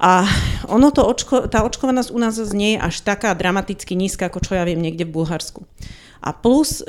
A 0.00 0.24
ono 0.64 0.88
to 0.88 1.04
očko, 1.04 1.44
tá 1.52 1.60
očkovanosť 1.60 2.08
u 2.08 2.18
nás 2.18 2.40
nie 2.56 2.80
až 2.80 3.04
taká 3.04 3.36
dramaticky 3.36 3.92
nízka, 3.92 4.32
ako 4.32 4.40
čo 4.40 4.56
ja 4.56 4.64
viem 4.64 4.80
niekde 4.80 5.04
v 5.04 5.12
Bulharsku. 5.12 5.68
A 6.24 6.32
plus 6.32 6.80
e, 6.80 6.84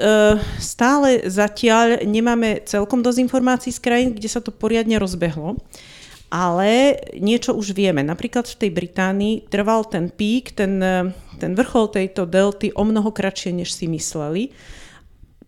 stále 0.59 1.27
zatiaľ 1.27 2.07
nemáme 2.07 2.63
celkom 2.63 3.03
dosť 3.03 3.19
informácií 3.19 3.71
z 3.75 3.83
krajín, 3.83 4.09
kde 4.15 4.31
sa 4.31 4.39
to 4.39 4.55
poriadne 4.55 4.95
rozbehlo. 4.95 5.59
Ale 6.31 6.95
niečo 7.19 7.51
už 7.51 7.75
vieme. 7.75 7.99
Napríklad 7.99 8.47
v 8.47 8.59
tej 8.63 8.71
Británii 8.71 9.51
trval 9.51 9.83
ten 9.91 10.07
pík, 10.07 10.55
ten, 10.55 10.79
e, 10.79 11.11
ten 11.35 11.51
vrchol 11.51 11.91
tejto 11.91 12.23
delty 12.23 12.71
o 12.71 12.83
mnoho 12.87 13.11
kratšie, 13.11 13.51
než 13.51 13.75
si 13.75 13.91
mysleli 13.91 14.55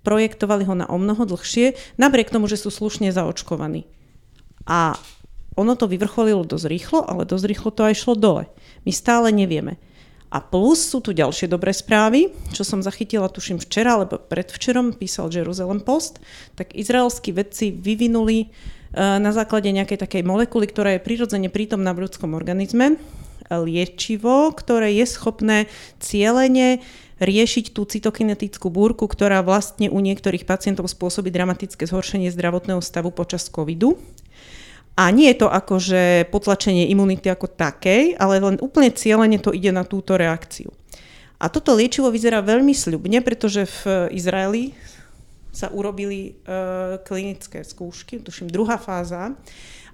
projektovali 0.04 0.68
ho 0.68 0.76
na 0.76 0.86
o 0.88 1.00
mnoho 1.00 1.24
dlhšie, 1.24 1.74
napriek 1.98 2.30
tomu, 2.30 2.52
že 2.52 2.60
sú 2.60 2.70
slušne 2.70 3.10
zaočkovaní. 3.16 3.88
A 4.68 5.00
ono 5.54 5.74
to 5.76 5.90
vyvrcholilo 5.90 6.46
dosť 6.46 6.66
rýchlo, 6.70 7.00
ale 7.04 7.30
dosť 7.30 7.46
rýchlo 7.46 7.70
to 7.72 7.82
aj 7.88 7.96
šlo 7.98 8.14
dole. 8.20 8.44
My 8.84 8.92
stále 8.92 9.32
nevieme. 9.32 9.78
A 10.34 10.42
plus 10.42 10.82
sú 10.82 10.98
tu 10.98 11.14
ďalšie 11.14 11.46
dobré 11.46 11.70
správy, 11.70 12.34
čo 12.58 12.66
som 12.66 12.82
zachytila, 12.82 13.30
tuším 13.30 13.62
včera, 13.62 14.02
alebo 14.02 14.18
predvčerom 14.18 14.98
písal 14.98 15.30
Jerusalem 15.30 15.78
Post, 15.78 16.18
tak 16.58 16.74
izraelskí 16.74 17.30
vedci 17.30 17.70
vyvinuli 17.70 18.50
na 18.98 19.30
základe 19.30 19.70
nejakej 19.70 20.02
takej 20.02 20.26
molekuly, 20.26 20.66
ktorá 20.66 20.98
je 20.98 21.06
prirodzene 21.06 21.54
prítomná 21.54 21.94
v 21.94 22.10
ľudskom 22.10 22.34
organizme, 22.34 22.98
liečivo, 23.50 24.50
ktoré 24.58 24.98
je 24.98 25.06
schopné 25.06 25.70
cieľene 26.02 26.82
riešiť 27.22 27.76
tú 27.76 27.86
cytokinetickú 27.86 28.72
búrku, 28.74 29.06
ktorá 29.06 29.46
vlastne 29.46 29.90
u 29.90 30.00
niektorých 30.02 30.48
pacientov 30.48 30.90
spôsobí 30.90 31.30
dramatické 31.30 31.86
zhoršenie 31.86 32.34
zdravotného 32.34 32.82
stavu 32.82 33.14
počas 33.14 33.46
covidu. 33.50 34.00
A 34.94 35.10
nie 35.10 35.34
je 35.34 35.46
to 35.46 35.48
akože 35.50 36.30
potlačenie 36.30 36.86
imunity 36.90 37.26
ako 37.26 37.50
takej, 37.50 38.14
ale 38.18 38.38
len 38.38 38.62
úplne 38.62 38.94
cieľene 38.94 39.42
to 39.42 39.50
ide 39.50 39.74
na 39.74 39.82
túto 39.82 40.14
reakciu. 40.14 40.70
A 41.42 41.50
toto 41.50 41.74
liečivo 41.74 42.14
vyzerá 42.14 42.46
veľmi 42.46 42.72
sľubne, 42.72 43.20
pretože 43.26 43.66
v 43.66 44.14
Izraeli 44.14 44.78
sa 45.54 45.70
urobili 45.70 46.34
e, 46.34 46.52
klinické 47.06 47.62
skúšky, 47.66 48.22
tuším 48.22 48.50
druhá 48.50 48.78
fáza, 48.78 49.34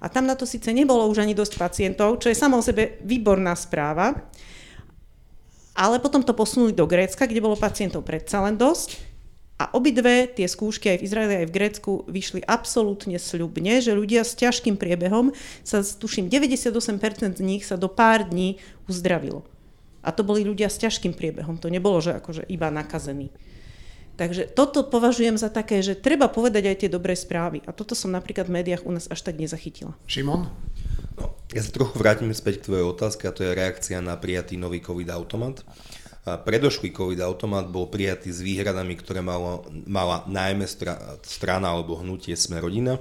a 0.00 0.08
tam 0.08 0.24
na 0.24 0.32
to 0.32 0.48
síce 0.48 0.72
nebolo 0.72 1.04
už 1.12 1.20
ani 1.20 1.36
dosť 1.36 1.60
pacientov, 1.60 2.24
čo 2.24 2.32
je 2.32 2.36
samo 2.36 2.56
o 2.56 2.64
sebe 2.64 2.96
výborná 3.04 3.52
správa, 3.52 4.16
ale 5.80 5.96
potom 5.96 6.20
to 6.20 6.36
posunuli 6.36 6.76
do 6.76 6.84
Grécka, 6.84 7.24
kde 7.24 7.40
bolo 7.40 7.56
pacientov 7.56 8.04
predsa 8.04 8.44
len 8.44 8.60
dosť 8.60 9.00
a 9.56 9.72
obidve 9.72 10.28
tie 10.28 10.44
skúšky 10.44 10.92
aj 10.92 10.98
v 11.00 11.06
Izraeli, 11.08 11.34
aj 11.40 11.46
v 11.48 11.56
Grécku 11.56 11.92
vyšli 12.04 12.40
absolútne 12.44 13.16
sľubne, 13.16 13.80
že 13.80 13.96
ľudia 13.96 14.24
s 14.24 14.36
ťažkým 14.36 14.76
priebehom 14.76 15.32
sa, 15.64 15.80
tuším, 15.80 16.28
98% 16.28 17.40
z 17.40 17.42
nich 17.44 17.64
sa 17.64 17.80
do 17.80 17.88
pár 17.88 18.28
dní 18.28 18.60
uzdravilo. 18.88 19.44
A 20.00 20.12
to 20.12 20.24
boli 20.24 20.44
ľudia 20.44 20.68
s 20.68 20.80
ťažkým 20.80 21.16
priebehom, 21.16 21.60
to 21.60 21.72
nebolo, 21.72 22.00
že 22.00 22.16
akože 22.16 22.48
iba 22.48 22.72
nakazení. 22.72 23.32
Takže 24.20 24.52
toto 24.52 24.84
považujem 24.84 25.40
za 25.40 25.48
také, 25.48 25.80
že 25.80 25.96
treba 25.96 26.28
povedať 26.28 26.68
aj 26.68 26.76
tie 26.84 26.90
dobré 26.92 27.16
správy. 27.16 27.64
A 27.64 27.72
toto 27.72 27.96
som 27.96 28.12
napríklad 28.12 28.52
v 28.52 28.60
médiách 28.60 28.84
u 28.84 28.92
nás 28.92 29.08
až 29.08 29.24
tak 29.24 29.40
nezachytila. 29.40 29.96
Šimon? 30.04 30.44
No, 31.16 31.32
ja 31.56 31.64
sa 31.64 31.72
trochu 31.72 31.96
vrátim 31.96 32.28
späť 32.36 32.60
k 32.60 32.68
tvojej 32.68 32.84
otázke 32.84 33.24
a 33.24 33.32
to 33.32 33.48
je 33.48 33.56
reakcia 33.56 34.04
na 34.04 34.20
prijatý 34.20 34.60
nový 34.60 34.84
COVID-automat. 34.84 35.64
Predošlý 36.20 36.92
COVID-automat 36.92 37.72
bol 37.72 37.88
prijatý 37.88 38.28
s 38.28 38.44
výhradami, 38.44 38.92
ktoré 39.00 39.24
malo, 39.24 39.64
mala 39.88 40.28
najmä 40.28 40.68
strana 41.24 41.72
alebo 41.72 41.96
hnutie 42.04 42.36
Sme 42.36 42.60
rodina. 42.60 43.00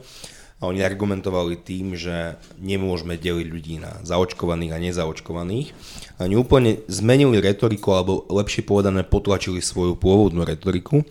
A 0.59 0.67
oni 0.67 0.83
argumentovali 0.83 1.55
tým, 1.55 1.95
že 1.95 2.35
nemôžeme 2.59 3.15
deliť 3.15 3.47
ľudí 3.47 3.79
na 3.79 3.95
zaočkovaných 4.03 4.75
a 4.75 4.83
nezaočkovaných. 4.83 5.71
A 6.19 6.27
oni 6.27 6.35
úplne 6.35 6.83
zmenili 6.91 7.39
retoriku, 7.39 7.95
alebo 7.95 8.27
lepšie 8.27 8.67
povedané 8.67 9.07
potlačili 9.07 9.63
svoju 9.63 9.95
pôvodnú 9.95 10.43
retoriku. 10.43 11.07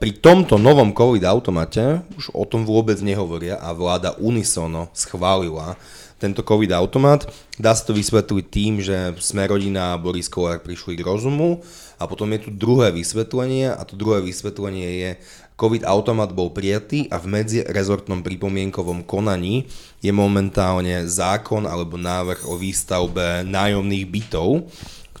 Pri 0.00 0.10
tomto 0.24 0.56
novom 0.56 0.96
COVID-automate 0.96 2.00
už 2.16 2.32
o 2.32 2.48
tom 2.48 2.64
vôbec 2.64 2.96
nehovoria 3.04 3.60
a 3.60 3.76
vláda 3.76 4.16
unisono 4.16 4.88
schválila 4.96 5.76
tento 6.16 6.40
COVID 6.40 6.72
automat. 6.72 7.28
Dá 7.60 7.76
sa 7.76 7.84
to 7.84 7.92
vysvetliť 7.92 8.46
tým, 8.48 8.80
že 8.80 9.12
sme 9.20 9.44
rodina 9.44 9.96
a 9.96 10.00
Boris 10.00 10.32
Kolár 10.32 10.64
prišli 10.64 10.96
k 10.96 11.04
rozumu 11.04 11.60
a 12.00 12.08
potom 12.08 12.32
je 12.32 12.48
tu 12.48 12.50
druhé 12.52 12.92
vysvetlenie 12.92 13.68
a 13.72 13.82
to 13.84 13.96
druhé 13.96 14.24
vysvetlenie 14.24 14.88
je, 15.04 15.10
COVID 15.56 15.88
automat 15.88 16.36
bol 16.36 16.52
prijatý 16.52 17.08
a 17.08 17.16
v 17.16 17.32
medzirezortnom 17.32 18.20
pripomienkovom 18.20 19.08
konaní 19.08 19.64
je 20.04 20.12
momentálne 20.12 21.08
zákon 21.08 21.64
alebo 21.64 21.96
návrh 21.96 22.44
o 22.44 22.60
výstavbe 22.60 23.40
nájomných 23.48 24.04
bytov, 24.04 24.68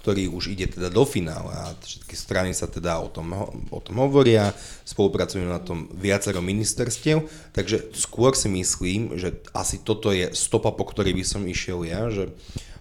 ktorý 0.06 0.30
už 0.30 0.54
ide 0.54 0.70
teda 0.70 0.86
do 0.86 1.02
finále 1.02 1.50
a 1.50 1.74
všetky 1.82 2.14
strany 2.14 2.54
sa 2.54 2.70
teda 2.70 3.02
o 3.02 3.10
tom, 3.10 3.34
o 3.74 3.80
tom 3.82 3.98
hovoria, 3.98 4.54
spolupracujú 4.86 5.42
na 5.42 5.58
tom 5.58 5.90
viacero 5.98 6.38
ministerstiev, 6.38 7.26
takže 7.50 7.90
skôr 7.90 8.30
si 8.38 8.46
myslím, 8.46 9.18
že 9.18 9.34
asi 9.50 9.82
toto 9.82 10.14
je 10.14 10.30
stopa, 10.30 10.70
po 10.70 10.86
ktorej 10.86 11.10
by 11.10 11.24
som 11.26 11.42
išiel 11.42 11.82
ja, 11.82 12.06
že 12.06 12.30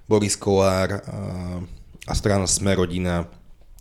Boris 0.06 0.38
Kolár 0.38 1.02
a 2.06 2.14
strana 2.14 2.46
Sme 2.46 2.78
rodina 2.78 3.26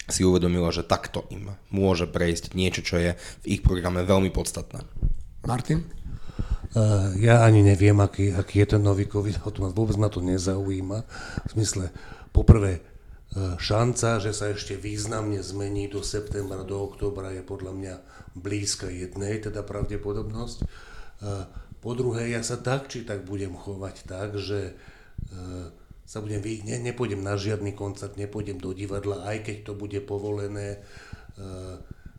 si 0.09 0.25
uvedomila, 0.25 0.73
že 0.73 0.81
takto 0.81 1.29
im 1.29 1.53
môže 1.69 2.09
prejsť 2.09 2.57
niečo, 2.57 2.81
čo 2.81 2.97
je 2.97 3.13
v 3.45 3.45
ich 3.45 3.61
programe 3.61 4.09
veľmi 4.09 4.33
podstatné. 4.33 4.89
Martin? 5.45 5.85
Uh, 6.73 7.13
ja 7.21 7.45
ani 7.45 7.61
neviem, 7.61 8.01
aký, 8.01 8.33
aký 8.33 8.65
je 8.65 8.73
ten 8.73 8.81
nový 8.81 9.05
COVID 9.05 9.45
automat. 9.45 9.77
Vôbec 9.77 10.01
ma 10.01 10.09
to 10.09 10.25
nezaujíma. 10.25 10.99
V 11.45 11.51
smysle, 11.53 11.93
poprvé, 12.33 12.94
šanca, 13.35 14.23
že 14.23 14.31
sa 14.31 14.55
ešte 14.55 14.79
významne 14.79 15.43
zmení 15.43 15.91
do 15.91 16.07
septembra, 16.07 16.63
do 16.63 16.87
októbra 16.87 17.35
je 17.35 17.43
podľa 17.43 17.73
mňa 17.75 17.95
blízka 18.39 18.87
jednej, 18.87 19.43
teda 19.43 19.67
pravdepodobnosť. 19.67 20.59
E, 20.63 20.67
po 21.83 21.99
druhé, 21.99 22.31
ja 22.31 22.47
sa 22.47 22.55
tak 22.63 22.87
či 22.87 23.03
tak 23.03 23.27
budem 23.27 23.59
chovať 23.59 24.07
tak, 24.07 24.39
že 24.39 24.71
e, 24.71 24.75
sa 26.07 26.23
budem, 26.23 26.47
ne, 26.63 26.79
nepôjdem 26.79 27.27
na 27.27 27.35
žiadny 27.35 27.75
koncert, 27.75 28.15
nepôjdem 28.15 28.63
do 28.63 28.71
divadla, 28.71 29.27
aj 29.27 29.51
keď 29.51 29.57
to 29.67 29.73
bude 29.75 29.99
povolené. 30.05 30.85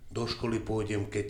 Do 0.09 0.25
školy 0.25 0.57
pôjdem, 0.57 1.05
keď 1.05 1.29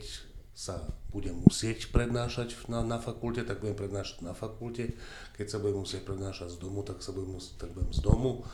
sa 0.55 0.79
budem 1.11 1.35
musieť 1.35 1.91
prednášať 1.91 2.55
na, 2.71 2.79
na 2.79 2.95
fakulte, 2.95 3.43
tak 3.43 3.59
budem 3.59 3.75
prednášať 3.75 4.23
na 4.23 4.31
fakulte. 4.31 4.95
Keď 5.35 5.47
sa 5.51 5.59
budem 5.59 5.83
musieť 5.83 6.07
prednášať 6.07 6.55
z 6.55 6.57
domu, 6.63 6.79
tak 6.81 7.03
sa 7.03 7.11
budem 7.11 7.35
tak 7.59 7.75
budem 7.75 7.91
z 7.91 8.01
domu 8.01 8.47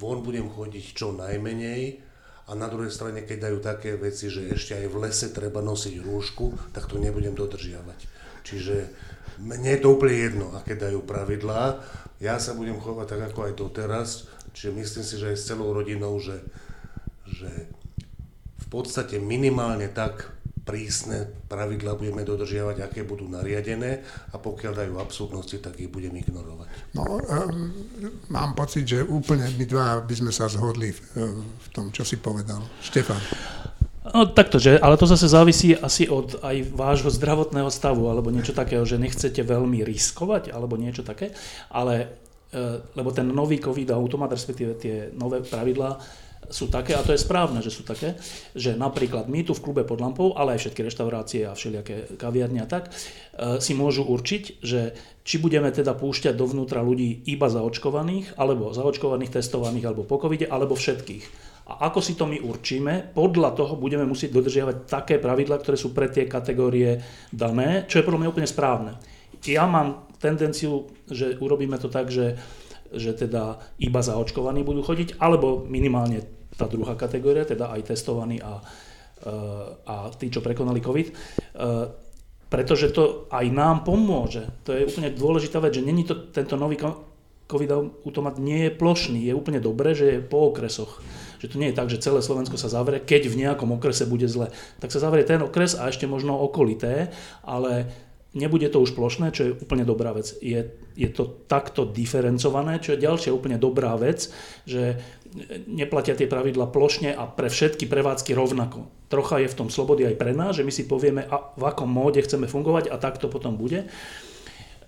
von 0.00 0.24
budem 0.24 0.48
chodiť 0.48 0.96
čo 0.96 1.12
najmenej 1.12 2.00
a 2.48 2.56
na 2.56 2.66
druhej 2.66 2.88
strane, 2.90 3.22
keď 3.22 3.52
dajú 3.52 3.58
také 3.60 4.00
veci, 4.00 4.32
že 4.32 4.48
ešte 4.56 4.72
aj 4.74 4.86
v 4.88 5.00
lese 5.04 5.28
treba 5.30 5.60
nosiť 5.60 6.00
rúšku, 6.00 6.72
tak 6.72 6.88
to 6.88 6.96
nebudem 6.96 7.36
dodržiavať. 7.36 8.08
Čiže 8.42 8.76
mne 9.44 9.70
je 9.76 9.80
to 9.84 9.92
úplne 9.92 10.16
jedno, 10.16 10.46
aké 10.56 10.74
dajú 10.74 11.04
pravidlá. 11.04 11.84
Ja 12.18 12.40
sa 12.40 12.56
budem 12.56 12.80
chovať 12.80 13.06
tak, 13.06 13.22
ako 13.30 13.40
aj 13.46 13.52
doteraz, 13.54 14.08
čiže 14.56 14.74
myslím 14.74 15.04
si, 15.04 15.14
že 15.20 15.30
aj 15.30 15.36
s 15.36 15.46
celou 15.46 15.70
rodinou, 15.76 16.16
že, 16.18 16.40
že 17.28 17.70
v 18.60 18.66
podstate 18.72 19.20
minimálne 19.20 19.86
tak 19.92 20.39
prísne 20.70 21.26
pravidla 21.50 21.98
budeme 21.98 22.22
dodržiavať, 22.22 22.86
aké 22.86 23.02
budú 23.02 23.26
nariadené 23.26 24.06
a 24.30 24.38
pokiaľ 24.38 24.72
dajú 24.78 24.94
absurdnosti, 25.02 25.58
tak 25.58 25.82
ich 25.82 25.90
budem 25.90 26.14
ignorovať. 26.14 26.94
No, 26.94 27.18
um, 27.18 27.74
mám 28.30 28.54
pocit, 28.54 28.86
že 28.86 29.02
úplne 29.02 29.50
my 29.58 29.66
dva 29.66 29.98
by 29.98 30.14
sme 30.14 30.30
sa 30.30 30.46
zhodli 30.46 30.94
v, 30.94 31.00
v 31.50 31.66
tom, 31.74 31.90
čo 31.90 32.06
si 32.06 32.22
povedal. 32.22 32.62
Štefan. 32.78 33.18
No 34.00 34.30
takto, 34.30 34.56
že, 34.56 34.78
ale 34.80 34.96
to 34.96 35.04
zase 35.04 35.28
závisí 35.28 35.76
asi 35.76 36.08
od 36.08 36.40
aj 36.40 36.72
vášho 36.72 37.10
zdravotného 37.12 37.68
stavu, 37.68 38.08
alebo 38.08 38.32
niečo 38.32 38.56
takého, 38.56 38.86
že 38.86 38.96
nechcete 38.96 39.42
veľmi 39.44 39.84
riskovať, 39.84 40.54
alebo 40.54 40.80
niečo 40.80 41.04
také, 41.04 41.36
ale 41.68 42.08
e, 42.48 42.80
lebo 42.96 43.12
ten 43.12 43.28
nový 43.28 43.60
COVID 43.60 43.92
automat, 43.92 44.32
respektíve 44.32 44.78
tie 44.80 45.12
nové 45.12 45.44
pravidlá, 45.44 46.00
sú 46.50 46.66
také, 46.66 46.98
a 46.98 47.04
to 47.06 47.14
je 47.14 47.20
správne, 47.22 47.62
že 47.62 47.70
sú 47.70 47.86
také, 47.86 48.18
že 48.56 48.74
napríklad 48.74 49.30
my 49.30 49.46
tu 49.46 49.52
v 49.54 49.62
klube 49.62 49.82
pod 49.86 50.02
lampou, 50.02 50.34
ale 50.34 50.58
aj 50.58 50.66
všetky 50.66 50.82
reštaurácie 50.82 51.46
a 51.46 51.54
všelijaké 51.54 52.18
kaviarne 52.18 52.64
a 52.64 52.68
tak, 52.68 52.90
e, 52.90 53.60
si 53.62 53.76
môžu 53.76 54.02
určiť, 54.08 54.64
že 54.64 54.96
či 55.22 55.38
budeme 55.38 55.70
teda 55.70 55.94
púšťať 55.94 56.34
dovnútra 56.34 56.82
ľudí 56.82 57.22
iba 57.30 57.46
zaočkovaných, 57.46 58.34
alebo 58.34 58.74
zaočkovaných, 58.74 59.38
testovaných, 59.38 59.86
alebo 59.86 60.02
po 60.02 60.18
covide, 60.18 60.50
alebo 60.50 60.74
všetkých. 60.74 61.50
A 61.70 61.86
ako 61.86 62.02
si 62.02 62.18
to 62.18 62.26
my 62.26 62.42
určíme, 62.42 63.14
podľa 63.14 63.54
toho 63.54 63.78
budeme 63.78 64.02
musieť 64.02 64.34
dodržiavať 64.34 64.76
také 64.90 65.22
pravidla, 65.22 65.62
ktoré 65.62 65.78
sú 65.78 65.94
pre 65.94 66.10
tie 66.10 66.26
kategórie 66.26 66.98
dané, 67.30 67.86
čo 67.86 68.02
je 68.02 68.06
podľa 68.10 68.26
mňa 68.26 68.32
úplne 68.34 68.50
správne. 68.50 68.92
Ja 69.46 69.70
mám 69.70 70.10
tendenciu, 70.18 70.90
že 71.06 71.38
urobíme 71.38 71.78
to 71.78 71.86
tak, 71.86 72.10
že 72.10 72.36
že 72.94 73.14
teda 73.14 73.58
iba 73.78 74.00
zaočkovaní 74.02 74.66
budú 74.66 74.82
chodiť, 74.82 75.22
alebo 75.22 75.62
minimálne 75.66 76.26
tá 76.54 76.66
druhá 76.66 76.98
kategória, 76.98 77.46
teda 77.46 77.70
aj 77.70 77.94
testovaní 77.94 78.42
a, 78.42 78.58
e, 79.22 79.34
a 79.86 80.10
tí, 80.14 80.28
čo 80.28 80.42
prekonali 80.42 80.82
COVID. 80.82 81.06
E, 81.08 81.14
pretože 82.50 82.90
to 82.90 83.30
aj 83.30 83.46
nám 83.54 83.86
pomôže. 83.86 84.50
To 84.66 84.74
je 84.74 84.90
úplne 84.90 85.14
dôležitá 85.14 85.62
vec, 85.62 85.78
že 85.78 85.86
není 85.86 86.02
to, 86.02 86.18
tento 86.34 86.58
nový 86.58 86.82
COVID 87.46 87.70
automat 88.02 88.42
nie 88.42 88.66
je 88.66 88.74
plošný. 88.74 89.22
Je 89.22 89.38
úplne 89.38 89.62
dobré, 89.62 89.94
že 89.94 90.18
je 90.18 90.26
po 90.26 90.50
okresoch. 90.50 90.98
Že 91.38 91.46
to 91.46 91.56
nie 91.62 91.70
je 91.70 91.78
tak, 91.78 91.88
že 91.88 92.02
celé 92.02 92.20
Slovensko 92.22 92.58
sa 92.58 92.66
zavrie, 92.66 92.98
keď 92.98 93.30
v 93.30 93.46
nejakom 93.46 93.70
okrese 93.74 94.06
bude 94.06 94.26
zle. 94.26 94.50
Tak 94.82 94.90
sa 94.90 94.98
zavrie 94.98 95.22
ten 95.22 95.42
okres 95.42 95.78
a 95.78 95.86
ešte 95.86 96.10
možno 96.10 96.38
okolité, 96.42 97.14
ale 97.46 97.86
nebude 98.34 98.70
to 98.70 98.78
už 98.78 98.94
plošné, 98.94 99.34
čo 99.34 99.42
je 99.42 99.56
úplne 99.58 99.82
dobrá 99.82 100.14
vec. 100.14 100.38
Je, 100.38 100.70
je 100.94 101.08
to 101.10 101.26
takto 101.50 101.82
diferencované, 101.82 102.78
čo 102.78 102.94
je 102.94 103.02
ďalšia 103.02 103.34
úplne 103.34 103.58
dobrá 103.58 103.98
vec, 103.98 104.30
že 104.66 105.02
neplatia 105.66 106.14
tie 106.14 106.30
pravidla 106.30 106.70
plošne 106.70 107.14
a 107.14 107.26
pre 107.26 107.50
všetky 107.50 107.86
prevádzky 107.86 108.34
rovnako. 108.34 108.86
Trocha 109.10 109.42
je 109.42 109.50
v 109.50 109.58
tom 109.58 109.68
slobody 109.70 110.06
aj 110.06 110.18
pre 110.18 110.34
nás, 110.34 110.58
že 110.58 110.66
my 110.66 110.72
si 110.74 110.86
povieme, 110.86 111.26
a 111.26 111.54
v 111.54 111.64
akom 111.66 111.90
móde 111.90 112.22
chceme 112.22 112.46
fungovať 112.46 112.90
a 112.90 112.98
tak 112.98 113.18
to 113.18 113.30
potom 113.30 113.58
bude. 113.58 113.86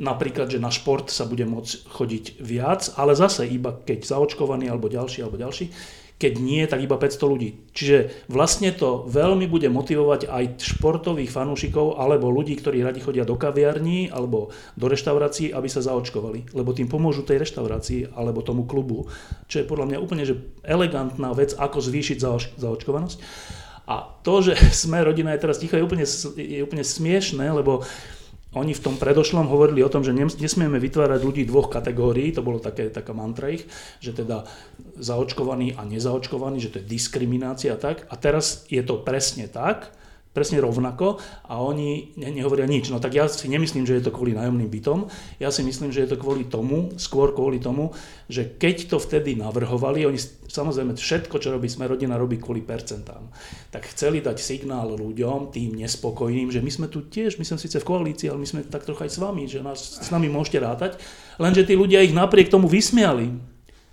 napríklad, 0.03 0.51
že 0.51 0.59
na 0.59 0.73
šport 0.75 1.07
sa 1.15 1.29
bude 1.29 1.47
môcť 1.47 1.87
chodiť 1.87 2.25
viac, 2.43 2.91
ale 2.99 3.15
zase 3.15 3.47
iba 3.47 3.71
keď 3.71 4.03
zaočkovaný 4.03 4.67
alebo 4.67 4.91
ďalší 4.91 5.23
alebo 5.23 5.39
ďalší 5.39 5.71
keď 6.19 6.33
nie, 6.39 6.63
tak 6.71 6.85
iba 6.87 6.95
500 6.95 7.33
ľudí. 7.33 7.51
Čiže 7.75 8.29
vlastne 8.31 8.71
to 8.71 9.09
veľmi 9.11 9.51
bude 9.51 9.67
motivovať 9.67 10.31
aj 10.31 10.45
športových 10.63 11.35
fanúšikov 11.35 11.99
alebo 11.99 12.31
ľudí, 12.31 12.55
ktorí 12.55 12.79
radi 12.85 13.03
chodia 13.03 13.27
do 13.27 13.35
kaviarní 13.35 14.07
alebo 14.13 14.55
do 14.79 14.87
reštaurácií, 14.87 15.51
aby 15.51 15.67
sa 15.67 15.83
zaočkovali. 15.83 16.55
Lebo 16.55 16.71
tým 16.71 16.87
pomôžu 16.87 17.27
tej 17.27 17.43
reštaurácii 17.43 18.15
alebo 18.15 18.47
tomu 18.47 18.69
klubu, 18.71 19.11
čo 19.51 19.63
je 19.63 19.69
podľa 19.69 19.91
mňa 19.91 19.99
úplne 19.99 20.23
že 20.23 20.39
elegantná 20.63 21.35
vec, 21.35 21.59
ako 21.59 21.83
zvýšiť 21.83 22.23
zaočkovanosť. 22.59 23.19
A 23.91 23.95
to, 24.23 24.35
že 24.47 24.55
sme 24.87 25.03
rodina 25.03 25.35
je 25.35 25.43
teraz 25.43 25.59
ticho, 25.59 25.75
je 25.75 25.85
úplne, 25.85 26.07
je 26.39 26.63
úplne 26.63 26.87
smiešné, 26.87 27.51
lebo 27.51 27.83
oni 28.53 28.77
v 28.77 28.85
tom 28.85 29.01
predošlom 29.01 29.49
hovorili 29.49 29.81
o 29.81 29.89
tom, 29.89 30.05
že 30.05 30.13
nesmieme 30.13 30.77
vytvárať 30.77 31.21
ľudí 31.25 31.43
dvoch 31.49 31.73
kategórií, 31.73 32.37
to 32.37 32.45
bolo 32.45 32.61
také, 32.61 32.93
taká 32.93 33.17
mantra 33.17 33.49
ich, 33.49 33.65
že 34.05 34.13
teda 34.13 34.45
zaočkovaný 35.01 35.81
a 35.81 35.89
nezaočkovaný, 35.89 36.61
že 36.61 36.71
to 36.73 36.79
je 36.85 36.91
diskriminácia 36.93 37.73
a 37.73 37.81
tak. 37.81 38.05
A 38.13 38.15
teraz 38.21 38.69
je 38.69 38.85
to 38.85 39.01
presne 39.01 39.49
tak, 39.49 39.97
presne 40.33 40.65
rovnako 40.65 41.21
a 41.45 41.61
oni 41.61 42.17
ne, 42.17 42.33
nehovoria 42.33 42.65
nič. 42.65 42.89
No 42.89 42.99
tak 42.99 43.13
ja 43.13 43.29
si 43.29 43.53
nemyslím, 43.53 43.85
že 43.85 44.01
je 44.01 44.05
to 44.09 44.13
kvôli 44.13 44.33
nájomným 44.33 44.69
bytom, 44.69 45.13
ja 45.37 45.53
si 45.53 45.61
myslím, 45.61 45.93
že 45.93 46.05
je 46.05 46.17
to 46.17 46.21
kvôli 46.21 46.49
tomu, 46.49 46.97
skôr 46.97 47.37
kvôli 47.37 47.61
tomu, 47.61 47.93
že 48.33 48.49
keď 48.49 48.89
to 48.89 48.97
vtedy 48.97 49.37
navrhovali, 49.37 50.09
oni 50.09 50.17
samozrejme 50.49 50.97
všetko, 50.97 51.37
čo 51.37 51.53
robí 51.53 51.69
sme 51.69 51.85
rodina, 51.85 52.17
robí 52.17 52.41
kvôli 52.41 52.65
percentám. 52.65 53.29
Tak 53.69 53.93
chceli 53.93 54.25
dať 54.25 54.41
signál 54.41 54.97
ľuďom, 54.97 55.53
tým 55.53 55.77
nespokojným, 55.77 56.49
že 56.49 56.65
my 56.65 56.71
sme 56.73 56.87
tu 56.89 57.05
tiež, 57.05 57.37
my 57.37 57.45
sme 57.45 57.61
síce 57.61 57.77
v 57.77 57.89
koalícii, 57.89 58.33
ale 58.33 58.41
my 58.41 58.49
sme 58.49 58.61
tak 58.65 58.89
trocha 58.89 59.05
aj 59.05 59.13
s 59.13 59.19
vami, 59.21 59.45
že 59.45 59.61
nás, 59.61 60.01
s 60.01 60.09
nami 60.09 60.33
môžete 60.33 60.59
rátať, 60.65 60.97
lenže 61.37 61.69
tí 61.69 61.77
ľudia 61.77 62.01
ich 62.01 62.17
napriek 62.17 62.49
tomu 62.49 62.73
vysmiali 62.73 63.52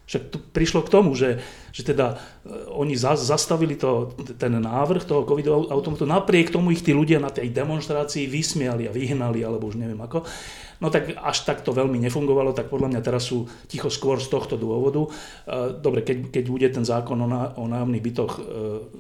však 0.10 0.34
to 0.34 0.42
prišlo 0.42 0.82
k 0.82 0.90
tomu, 0.90 1.14
že, 1.14 1.38
že 1.70 1.86
teda 1.86 2.18
e, 2.42 2.66
oni 2.74 2.98
za, 2.98 3.14
zastavili 3.14 3.78
to, 3.78 4.10
ten 4.42 4.58
návrh 4.58 5.06
toho 5.06 5.22
covidového 5.22 5.70
automatu, 5.70 6.10
napriek 6.10 6.50
tomu 6.50 6.74
ich 6.74 6.82
tí 6.82 6.98
ľudia 6.98 7.22
na 7.22 7.30
tej 7.30 7.54
demonstrácii 7.54 8.26
vysmiali 8.26 8.90
a 8.90 8.92
vyhnali, 8.92 9.46
alebo 9.46 9.70
už 9.70 9.78
neviem 9.78 10.02
ako. 10.02 10.26
No 10.82 10.90
tak 10.90 11.14
až 11.14 11.46
tak 11.46 11.62
to 11.62 11.78
veľmi 11.78 12.02
nefungovalo, 12.02 12.58
tak 12.58 12.74
podľa 12.74 12.90
mňa 12.98 13.02
teraz 13.06 13.30
sú 13.30 13.46
ticho 13.70 13.94
skôr 13.94 14.18
z 14.18 14.34
tohto 14.34 14.58
dôvodu. 14.58 15.06
E, 15.06 15.10
dobre, 15.78 16.02
keď, 16.02 16.34
keď 16.34 16.44
bude 16.50 16.68
ten 16.74 16.82
zákon 16.82 17.22
o, 17.22 17.30
ná, 17.30 17.54
o 17.62 17.70
nájomných 17.70 18.06
bytoch 18.10 18.34
e, 18.34 18.42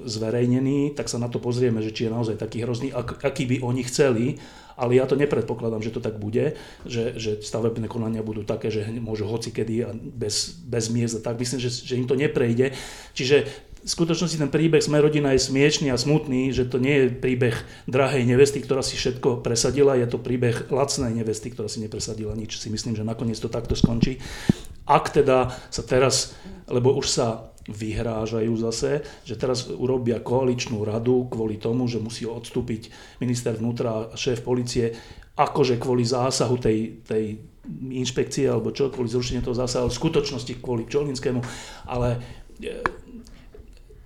zverejnený, 0.05 0.93
tak 0.93 1.09
sa 1.09 1.17
na 1.17 1.25
to 1.25 1.41
pozrieme, 1.41 1.81
že 1.81 1.89
či 1.89 2.05
je 2.05 2.13
naozaj 2.13 2.37
taký 2.37 2.61
hrozný, 2.61 2.93
ak, 2.93 3.25
aký 3.25 3.49
by 3.49 3.65
oni 3.65 3.81
chceli 3.81 4.37
ale 4.79 4.95
ja 4.95 5.03
to 5.03 5.19
nepredpokladám, 5.19 5.83
že 5.83 5.91
to 5.91 5.99
tak 5.99 6.15
bude, 6.15 6.55
že, 6.87 7.19
že 7.19 7.43
stavebné 7.43 7.91
konania 7.91 8.23
budú 8.23 8.47
také, 8.47 8.71
že 8.71 8.87
môžu 8.87 9.27
hoci 9.27 9.51
a 9.83 9.91
bez, 9.91 10.55
bez 10.63 10.87
miest 10.87 11.19
a 11.19 11.21
tak. 11.21 11.35
Myslím, 11.35 11.59
že, 11.59 11.69
že 11.69 11.99
im 11.99 12.07
to 12.07 12.15
neprejde. 12.15 12.71
Čiže 13.11 13.43
v 13.79 13.87
skutočnosti 13.87 14.39
ten 14.39 14.51
príbeh 14.51 14.83
Sme 14.83 14.99
rodina 14.99 15.31
je 15.35 15.43
smiešný 15.43 15.91
a 15.91 15.99
smutný, 15.99 16.51
že 16.51 16.67
to 16.67 16.79
nie 16.83 16.95
je 16.95 17.15
príbeh 17.15 17.55
drahej 17.87 18.27
nevesty, 18.27 18.59
ktorá 18.59 18.83
si 18.83 18.99
všetko 18.99 19.43
presadila, 19.43 19.95
je 19.95 20.07
to 20.07 20.19
príbeh 20.19 20.67
lacnej 20.71 21.15
nevesty, 21.15 21.51
ktorá 21.51 21.71
si 21.71 21.83
nepresadila 21.83 22.35
nič. 22.35 22.59
Si 22.59 22.67
myslím, 22.67 22.95
že 22.95 23.07
nakoniec 23.07 23.39
to 23.39 23.47
takto 23.47 23.75
skončí. 23.75 24.19
Ak 24.83 25.11
teda 25.13 25.55
sa 25.71 25.83
teraz, 25.85 26.35
lebo 26.67 26.91
už 26.97 27.07
sa 27.07 27.27
vyhrážajú 27.69 28.53
zase, 28.59 29.05
že 29.23 29.37
teraz 29.37 29.69
urobia 29.69 30.19
koaličnú 30.19 30.81
radu 30.83 31.29
kvôli 31.29 31.61
tomu, 31.61 31.85
že 31.85 32.01
musí 32.01 32.25
odstúpiť 32.25 32.89
minister 33.21 33.53
vnútra 33.55 34.09
a 34.09 34.17
šéf 34.17 34.41
policie, 34.41 34.93
akože 35.39 35.79
kvôli 35.79 36.03
zásahu 36.03 36.59
tej, 36.59 37.05
tej 37.05 37.39
inšpekcie 37.93 38.49
alebo 38.49 38.75
čo, 38.75 38.91
kvôli 38.91 39.07
zrušeniu 39.07 39.45
toho 39.45 39.55
zásahu, 39.55 39.87
v 39.87 39.99
skutočnosti 40.01 40.53
kvôli 40.59 40.89
Čolinskému, 40.89 41.39
ale 41.87 42.19
e, 42.59 42.81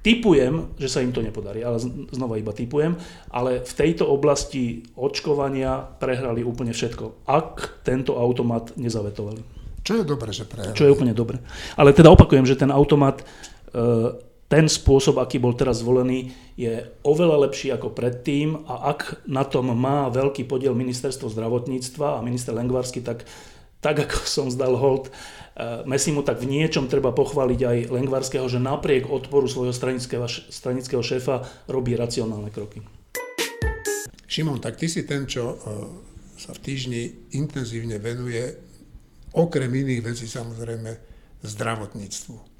Typujem, 0.04 0.76
že 0.76 0.92
sa 0.92 1.00
im 1.00 1.16
to 1.16 1.24
nepodarí, 1.24 1.64
ale 1.64 1.80
znova 2.12 2.36
iba 2.36 2.52
typujem, 2.52 3.00
ale 3.32 3.64
v 3.64 3.72
tejto 3.72 4.04
oblasti 4.04 4.84
očkovania 5.00 5.80
prehrali 5.80 6.44
úplne 6.44 6.76
všetko, 6.76 7.24
ak 7.24 7.80
tento 7.88 8.20
automat 8.20 8.76
nezavetovali. 8.76 9.40
Čo 9.80 10.00
je 10.00 10.04
dobre, 10.04 10.36
že 10.36 10.44
prehrali. 10.44 10.76
Čo 10.76 10.92
je 10.92 10.92
úplne 10.92 11.16
dobre. 11.16 11.40
Ale 11.80 11.96
teda 11.96 12.12
opakujem, 12.12 12.44
že 12.44 12.60
ten 12.60 12.68
automat, 12.68 13.24
ten 14.54 14.70
spôsob, 14.70 15.18
aký 15.18 15.42
bol 15.42 15.58
teraz 15.58 15.82
zvolený, 15.82 16.30
je 16.54 16.86
oveľa 17.02 17.50
lepší 17.50 17.74
ako 17.74 17.90
predtým 17.90 18.70
a 18.70 18.94
ak 18.94 19.26
na 19.26 19.42
tom 19.42 19.74
má 19.74 20.06
veľký 20.14 20.46
podiel 20.46 20.78
ministerstvo 20.78 21.26
zdravotníctva 21.34 22.22
a 22.22 22.26
minister 22.26 22.54
Lengvarsky, 22.54 23.02
tak 23.02 23.26
tak 23.84 24.00
ako 24.00 24.18
som 24.40 24.48
zdal 24.48 24.80
hold 24.80 25.12
e, 25.12 25.12
Mesimu, 25.84 26.24
tak 26.24 26.40
v 26.40 26.48
niečom 26.48 26.88
treba 26.88 27.12
pochváliť 27.12 27.60
aj 27.60 27.78
Lengvarského, 27.92 28.48
že 28.48 28.64
napriek 28.64 29.12
odporu 29.12 29.46
svojho 29.52 29.76
stranického, 29.76 30.26
stranického 30.30 31.04
šéfa 31.04 31.44
robí 31.68 32.00
racionálne 32.00 32.48
kroky. 32.48 32.80
Šimon, 34.24 34.64
tak 34.64 34.80
ty 34.80 34.88
si 34.88 35.04
ten, 35.04 35.28
čo 35.28 35.44
e, 35.52 35.56
sa 36.40 36.56
v 36.56 36.64
týždni 36.64 37.02
intenzívne 37.36 38.00
venuje 38.00 38.42
okrem 39.36 39.70
iných 39.70 40.02
vecí 40.02 40.26
samozrejme 40.32 40.90
zdravotníctvu. 41.44 42.53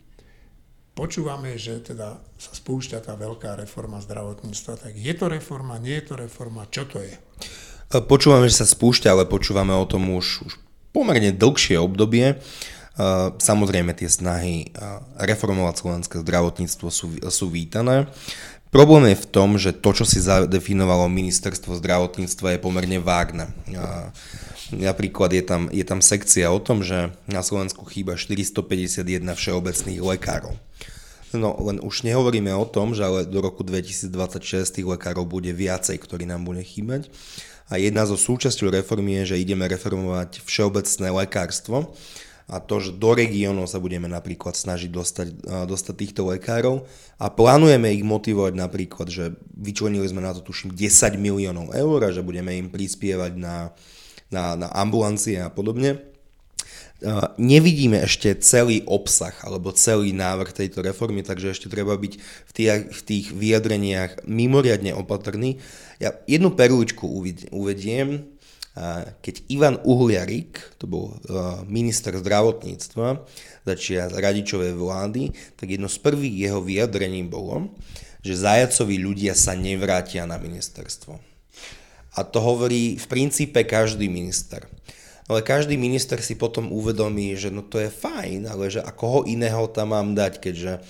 Počúvame, 0.94 1.58
že 1.58 1.82
teda 1.82 2.22
sa 2.38 2.52
spúšťa 2.54 3.02
tá 3.02 3.18
veľká 3.18 3.58
reforma 3.58 3.98
zdravotníctva. 3.98 4.78
Tak 4.78 4.94
je 4.94 5.14
to 5.18 5.26
reforma, 5.26 5.82
nie 5.82 5.98
je 5.98 6.14
to 6.14 6.16
reforma, 6.22 6.70
čo 6.70 6.86
to 6.86 7.02
je? 7.02 7.18
Počúvame, 7.90 8.46
že 8.46 8.62
sa 8.62 8.70
spúšťa, 8.70 9.10
ale 9.10 9.26
počúvame 9.26 9.74
o 9.74 9.90
tom 9.90 10.14
už, 10.14 10.46
už 10.46 10.54
pomerne 10.94 11.34
dlhšie 11.34 11.82
obdobie. 11.82 12.38
Samozrejme 13.42 13.98
tie 13.98 14.06
snahy 14.06 14.70
reformovať 15.18 15.76
slovenské 15.82 16.16
zdravotníctvo 16.22 16.88
sú, 16.94 17.18
sú 17.26 17.46
vítané. 17.50 18.06
Problém 18.70 19.14
je 19.14 19.22
v 19.22 19.30
tom, 19.30 19.50
že 19.58 19.74
to, 19.74 19.98
čo 19.98 20.06
si 20.06 20.22
zadefinovalo 20.22 21.10
ministerstvo 21.10 21.78
zdravotníctva, 21.78 22.58
je 22.58 22.62
pomerne 22.62 22.98
vágne. 23.02 23.50
Napríklad 24.72 25.36
je 25.36 25.44
tam, 25.44 25.68
je 25.74 25.84
tam 25.84 26.00
sekcia 26.00 26.48
o 26.48 26.60
tom, 26.62 26.86
že 26.86 27.12
na 27.28 27.44
Slovensku 27.44 27.84
chýba 27.84 28.16
451 28.16 29.04
všeobecných 29.36 30.00
lekárov. 30.00 30.56
No 31.34 31.58
len 31.66 31.82
už 31.82 32.06
nehovoríme 32.06 32.54
o 32.54 32.64
tom, 32.64 32.94
že 32.94 33.04
ale 33.04 33.26
do 33.26 33.42
roku 33.42 33.66
2026 33.66 34.80
tých 34.80 34.88
lekárov 34.88 35.26
bude 35.26 35.50
viacej, 35.50 35.98
ktorí 35.98 36.30
nám 36.30 36.46
bude 36.46 36.62
chýbať. 36.62 37.10
A 37.74 37.82
jedna 37.82 38.06
zo 38.06 38.14
súčasťou 38.14 38.70
reformy 38.70 39.26
je, 39.26 39.34
že 39.34 39.42
ideme 39.42 39.66
reformovať 39.66 40.46
všeobecné 40.46 41.08
lekárstvo 41.10 41.98
a 42.46 42.60
to, 42.60 42.78
že 42.84 43.00
do 43.00 43.16
regiónov 43.16 43.72
sa 43.72 43.80
budeme 43.80 44.06
napríklad 44.06 44.54
snažiť 44.54 44.92
dostať, 44.92 45.28
dostať 45.66 45.96
týchto 45.96 46.28
lekárov 46.28 46.86
a 47.18 47.32
plánujeme 47.32 47.90
ich 47.96 48.04
motivovať 48.04 48.54
napríklad, 48.54 49.08
že 49.10 49.34
vyčlenili 49.56 50.06
sme 50.06 50.22
na 50.22 50.36
to 50.36 50.44
tuším 50.44 50.76
10 50.76 51.18
miliónov 51.18 51.72
eur 51.72 52.00
a 52.04 52.14
že 52.14 52.22
budeme 52.22 52.54
im 52.60 52.68
prispievať 52.68 53.34
na 53.40 53.72
na, 54.34 54.58
na 54.58 54.68
ambulancie 54.74 55.38
a 55.38 55.54
podobne. 55.54 56.02
Nevidíme 57.36 58.00
ešte 58.00 58.32
celý 58.40 58.88
obsah 58.88 59.36
alebo 59.44 59.76
celý 59.76 60.16
návrh 60.16 60.56
tejto 60.56 60.80
reformy, 60.80 61.20
takže 61.20 61.52
ešte 61.52 61.68
treba 61.68 62.00
byť 62.00 62.14
v 62.20 62.52
tých, 62.56 62.70
v 62.96 63.02
tých 63.04 63.26
vyjadreniach 63.36 64.24
mimoriadne 64.24 64.96
opatrný. 64.96 65.60
Ja 66.00 66.16
jednu 66.32 66.56
perličku 66.56 67.04
uvediem, 67.52 68.32
keď 69.20 69.36
Ivan 69.52 69.84
Uhliarik, 69.84 70.58
to 70.80 70.88
bol 70.88 71.20
minister 71.68 72.16
zdravotníctva 72.16 73.20
začia 73.68 74.08
radičovej 74.08 74.72
vlády, 74.72 75.36
tak 75.60 75.76
jedno 75.76 75.92
z 75.92 76.00
prvých 76.00 76.50
jeho 76.50 76.64
vyjadrení 76.64 77.28
bolo, 77.28 77.68
že 78.24 78.40
zajacoví 78.40 78.96
ľudia 78.96 79.36
sa 79.36 79.60
nevrátia 79.60 80.24
na 80.24 80.40
ministerstvo. 80.40 81.33
A 82.14 82.22
to 82.22 82.38
hovorí 82.42 82.96
v 82.98 83.06
princípe 83.10 83.66
každý 83.66 84.10
minister. 84.10 84.70
Ale 85.26 85.40
každý 85.40 85.80
minister 85.80 86.20
si 86.20 86.36
potom 86.36 86.70
uvedomí, 86.70 87.34
že 87.40 87.48
no 87.48 87.64
to 87.64 87.80
je 87.80 87.88
fajn, 87.88 88.52
ale 88.52 88.68
že 88.68 88.84
a 88.84 88.92
koho 88.92 89.24
iného 89.24 89.66
tam 89.72 89.96
mám 89.96 90.12
dať, 90.14 90.44
keďže 90.44 90.84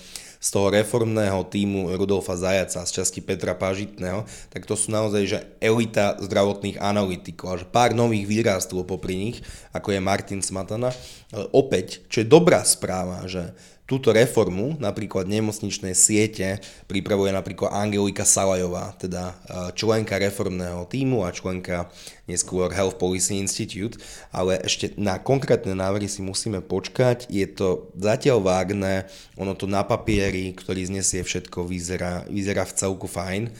z 0.44 0.48
toho 0.52 0.68
reformného 0.68 1.40
týmu 1.48 1.88
Rudolfa 1.96 2.36
Zajaca, 2.36 2.84
z 2.84 3.00
časti 3.00 3.24
Petra 3.24 3.56
Pažitného, 3.56 4.28
tak 4.52 4.68
to 4.68 4.76
sú 4.76 4.92
naozaj 4.92 5.22
že 5.24 5.38
elita 5.56 6.20
zdravotných 6.20 6.76
analytikov 6.76 7.48
a 7.48 7.60
že 7.64 7.64
pár 7.64 7.96
nových 7.96 8.28
vyrástlo 8.28 8.84
popri 8.84 9.16
nich, 9.16 9.40
ako 9.72 9.96
je 9.96 10.04
Martin 10.04 10.44
Smatana. 10.44 10.92
Ale 11.32 11.48
opäť, 11.56 12.04
čo 12.12 12.20
je 12.20 12.28
dobrá 12.28 12.60
správa, 12.60 13.24
že 13.24 13.56
túto 13.84 14.16
reformu, 14.16 14.80
napríklad 14.80 15.28
nemocničnej 15.28 15.92
siete, 15.92 16.60
pripravuje 16.88 17.32
napríklad 17.36 17.68
Angelika 17.68 18.24
Salajová, 18.24 18.96
teda 18.96 19.36
členka 19.76 20.16
reformného 20.16 20.88
týmu 20.88 21.20
a 21.20 21.32
členka 21.32 21.92
neskôr 22.24 22.72
Health 22.72 22.96
Policy 22.96 23.36
Institute, 23.36 24.00
ale 24.32 24.56
ešte 24.64 24.96
na 24.96 25.20
konkrétne 25.20 25.76
návrhy 25.76 26.08
si 26.08 26.24
musíme 26.24 26.64
počkať. 26.64 27.28
Je 27.28 27.44
to 27.44 27.92
zatiaľ 28.00 28.40
vágné, 28.40 29.04
ono 29.36 29.52
to 29.52 29.68
na 29.68 29.84
papieri, 29.84 30.56
ktorý 30.56 30.88
znesie 30.88 31.20
všetko, 31.20 31.68
vyzerá, 31.68 32.24
vyzerá 32.26 32.64
v 32.64 32.76
celku 32.76 33.04
fajn. 33.04 33.52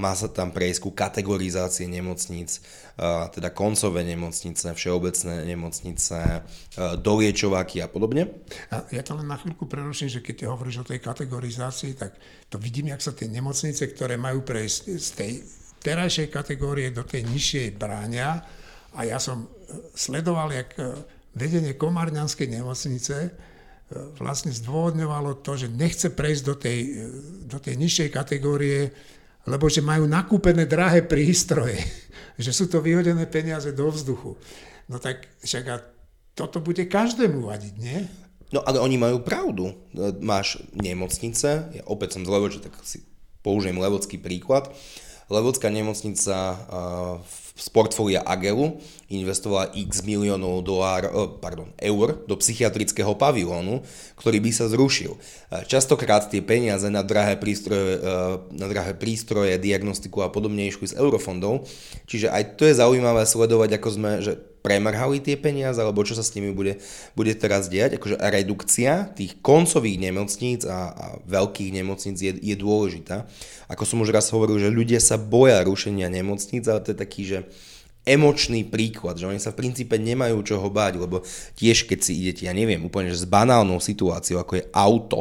Má 0.00 0.16
sa 0.16 0.32
tam 0.32 0.56
prejsť 0.56 0.80
ku 0.80 0.90
kategorizácie 0.96 1.84
nemocníc, 1.84 2.64
teda 3.34 3.52
koncové 3.52 4.00
nemocnice, 4.08 4.72
všeobecné 4.72 5.44
nemocnice, 5.44 6.16
doliečováky 7.04 7.84
a 7.84 7.88
podobne. 7.90 8.32
A 8.72 8.88
ja 8.88 9.04
to 9.04 9.12
len 9.20 9.28
na 9.28 9.36
chvíľku 9.36 9.68
preruším, 9.68 10.08
že 10.08 10.24
keď 10.24 10.34
ty 10.38 10.44
hovoríš 10.48 10.80
o 10.80 10.88
tej 10.88 11.04
kategorizácii, 11.04 11.92
tak 11.92 12.16
to 12.48 12.56
vidím, 12.56 12.88
jak 12.88 13.04
sa 13.04 13.12
tie 13.12 13.28
nemocnice, 13.28 13.84
ktoré 13.92 14.16
majú 14.16 14.40
prejsť 14.48 14.80
z 14.96 15.10
tej 15.12 15.32
terajšej 15.80 16.28
kategórie 16.28 16.92
do 16.92 17.02
tej 17.02 17.24
nižšej 17.24 17.76
bráňa 17.80 18.30
a 18.94 19.00
ja 19.06 19.18
som 19.22 19.46
e, 19.46 19.48
sledoval, 19.94 20.50
jak 20.50 20.74
e, 20.76 20.92
vedenie 21.34 21.78
Komárňanskej 21.78 22.50
nemocnice 22.50 23.16
e, 23.26 23.30
vlastne 24.18 24.50
zdôvodňovalo 24.50 25.40
to, 25.46 25.54
že 25.54 25.72
nechce 25.72 26.10
prejsť 26.10 26.42
do 26.42 26.54
tej, 26.58 26.78
do 27.46 27.58
tej 27.62 27.74
nižšej 27.78 28.08
kategórie, 28.10 28.90
lebo 29.46 29.70
že 29.70 29.80
majú 29.80 30.10
nakúpené 30.10 30.66
drahé 30.66 31.06
prístroje, 31.06 31.78
že 32.44 32.50
sú 32.50 32.66
to 32.66 32.82
vyhodené 32.82 33.24
peniaze 33.30 33.70
do 33.70 33.86
vzduchu. 33.88 34.34
No 34.90 34.98
tak 34.98 35.30
však 35.46 35.64
a 35.70 35.76
toto 36.34 36.58
bude 36.58 36.86
každému 36.90 37.46
vadiť, 37.46 37.74
nie? 37.78 38.00
No 38.50 38.66
ale 38.66 38.82
oni 38.82 38.98
majú 38.98 39.22
pravdu. 39.22 39.70
Máš 40.18 40.58
nemocnice, 40.74 41.70
ja 41.70 41.82
opäť 41.86 42.18
som 42.18 42.26
z 42.26 42.32
Levoče, 42.34 42.58
tak 42.58 42.74
si 42.82 43.06
použijem 43.46 43.78
levocký 43.78 44.18
príklad. 44.18 44.66
Levocká 45.30 45.70
nemocnica 45.70 46.66
z 47.56 47.68
portfólia 47.68 48.20
Agelu 48.26 48.78
investovala 49.10 49.74
x 49.74 50.06
miliónov 50.06 50.62
dolár, 50.62 51.10
pardon, 51.42 51.74
eur 51.82 52.22
do 52.30 52.38
psychiatrického 52.38 53.18
pavilónu, 53.18 53.82
ktorý 54.14 54.38
by 54.38 54.50
sa 54.54 54.70
zrušil. 54.70 55.18
Častokrát 55.66 56.30
tie 56.30 56.38
peniaze 56.38 56.86
na 56.86 57.02
drahé 57.02 57.34
prístroje, 57.34 57.98
na 58.54 58.66
drahé 58.70 58.94
prístroje 58.94 59.58
diagnostiku 59.58 60.22
a 60.22 60.30
podobne 60.30 60.70
išli 60.70 60.94
z 60.94 60.98
eurofondov, 61.02 61.66
čiže 62.06 62.30
aj 62.30 62.54
to 62.54 62.70
je 62.70 62.78
zaujímavé 62.78 63.26
sledovať, 63.26 63.82
ako 63.82 63.88
sme, 63.90 64.12
že 64.22 64.38
premrhali 64.60 65.24
tie 65.24 65.40
peniaze, 65.40 65.80
alebo 65.80 66.04
čo 66.04 66.12
sa 66.12 66.20
s 66.20 66.36
nimi 66.36 66.52
bude, 66.52 66.78
bude 67.16 67.32
teraz 67.32 67.72
diať. 67.72 67.96
Akože 67.96 68.20
redukcia 68.20 69.08
tých 69.16 69.40
koncových 69.40 69.96
nemocníc 69.96 70.68
a, 70.68 70.92
a 70.92 71.06
veľkých 71.24 71.72
nemocníc 71.80 72.20
je, 72.20 72.36
je 72.36 72.56
dôležitá. 72.60 73.24
Ako 73.72 73.88
som 73.88 74.04
už 74.04 74.12
raz 74.12 74.28
hovoril, 74.28 74.60
že 74.60 74.68
ľudia 74.68 75.00
sa 75.00 75.16
boja 75.16 75.64
rušenia 75.64 76.12
nemocníc, 76.12 76.68
ale 76.68 76.84
to 76.84 76.92
je 76.92 76.98
taký, 77.00 77.22
že 77.24 77.38
emočný 78.08 78.64
príklad, 78.64 79.20
že 79.20 79.28
oni 79.28 79.40
sa 79.40 79.52
v 79.52 79.60
princípe 79.66 79.96
nemajú 80.00 80.40
čoho 80.40 80.68
báť, 80.72 81.00
lebo 81.00 81.22
tiež 81.56 81.84
keď 81.84 81.98
si 82.00 82.12
idete, 82.16 82.48
ja 82.48 82.54
neviem, 82.56 82.80
úplne 82.80 83.12
že 83.12 83.22
s 83.22 83.28
banálnou 83.28 83.78
situáciou, 83.78 84.40
ako 84.40 84.60
je 84.60 84.64
auto, 84.72 85.20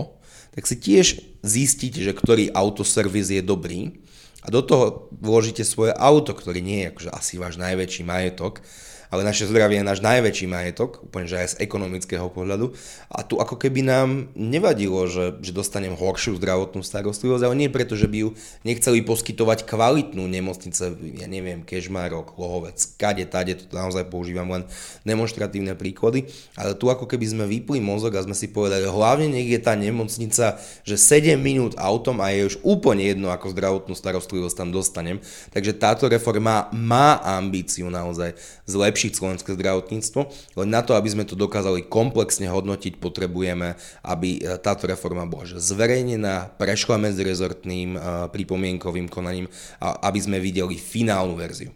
tak 0.55 0.63
si 0.65 0.75
tiež 0.79 1.07
zistíte, 1.43 1.99
že 2.03 2.15
ktorý 2.15 2.51
autoservis 2.55 3.31
je 3.31 3.43
dobrý 3.43 3.99
a 4.43 4.47
do 4.47 4.63
toho 4.63 5.11
vložíte 5.19 5.67
svoje 5.67 5.91
auto, 5.91 6.31
ktorý 6.31 6.63
nie 6.63 6.87
je 6.87 6.89
akože 6.95 7.09
asi 7.11 7.33
váš 7.35 7.59
najväčší 7.59 8.03
majetok, 8.07 8.63
ale 9.09 9.25
naše 9.25 9.49
zdravie 9.49 9.81
je 9.81 9.89
náš 9.89 9.99
najväčší 10.05 10.45
majetok, 10.45 11.01
úplne 11.01 11.25
že 11.25 11.41
aj 11.41 11.47
z 11.57 11.59
ekonomického 11.65 12.29
pohľadu. 12.29 12.77
A 13.09 13.25
tu 13.25 13.41
ako 13.41 13.57
keby 13.57 13.81
nám 13.81 14.29
nevadilo, 14.37 15.09
že, 15.09 15.41
že 15.41 15.49
dostanem 15.53 15.97
horšiu 15.97 16.37
zdravotnú 16.37 16.85
starostlivosť, 16.85 17.43
ale 17.43 17.57
nie 17.57 17.69
preto, 17.73 17.97
že 17.97 18.05
by 18.05 18.17
ju 18.23 18.29
nechceli 18.61 19.01
poskytovať 19.01 19.65
kvalitnú 19.65 20.29
nemocnice, 20.29 20.93
ja 21.17 21.25
neviem, 21.25 21.65
Kežmarok, 21.65 22.37
Lohovec, 22.37 22.77
kade, 23.01 23.25
tade, 23.25 23.57
to 23.57 23.73
naozaj 23.73 24.05
používam 24.13 24.47
len 24.53 24.63
demonstratívne 25.01 25.73
príklady, 25.73 26.29
ale 26.53 26.77
tu 26.77 26.93
ako 26.93 27.09
keby 27.09 27.25
sme 27.25 27.45
vypli 27.49 27.81
mozog 27.81 28.13
a 28.13 28.21
sme 28.21 28.37
si 28.37 28.45
povedali, 28.45 28.85
hlavne 28.85 29.33
je 29.41 29.59
tá 29.59 29.73
nemocnica, 29.73 30.61
že 30.85 30.95
7 30.95 31.33
minút 31.41 31.73
autom 31.81 32.21
a 32.21 32.29
je 32.29 32.53
už 32.53 32.55
úplne 32.61 33.09
jedno, 33.09 33.33
ako 33.33 33.57
zdravotnú 33.57 33.97
starostlivosť 33.97 34.55
tam 34.55 34.69
dostanem. 34.69 35.17
Takže 35.49 35.73
táto 35.73 36.05
reforma 36.05 36.69
má 36.69 37.17
ambíciu 37.25 37.89
naozaj 37.89 38.37
zlepšiť 38.69 38.98
zlepšiť 38.99 39.15
slovenské 39.15 39.55
zdravotníctvo, 39.55 40.21
len 40.59 40.67
na 40.67 40.83
to, 40.83 40.91
aby 40.99 41.07
sme 41.07 41.23
to 41.23 41.39
dokázali 41.39 41.87
komplexne 41.87 42.51
hodnotiť, 42.51 42.99
potrebujeme, 42.99 43.79
aby 44.03 44.43
e, 44.43 44.59
táto 44.59 44.91
reforma 44.91 45.23
bola 45.23 45.47
zverejnená, 45.55 46.59
prešla 46.59 46.99
rezortným 46.99 47.95
e, 47.95 47.99
pripomienkovým 48.27 49.07
konaním 49.07 49.47
a 49.79 50.11
aby 50.11 50.19
sme 50.19 50.43
videli 50.43 50.75
finálnu 50.75 51.39
verziu. 51.39 51.71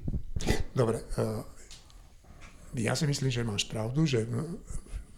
Dobre, 0.76 1.08
e, 1.16 2.84
ja 2.84 2.92
si 3.00 3.08
myslím, 3.08 3.32
že 3.32 3.48
máš 3.48 3.64
pravdu, 3.72 4.04
že 4.04 4.28
v 4.28 4.60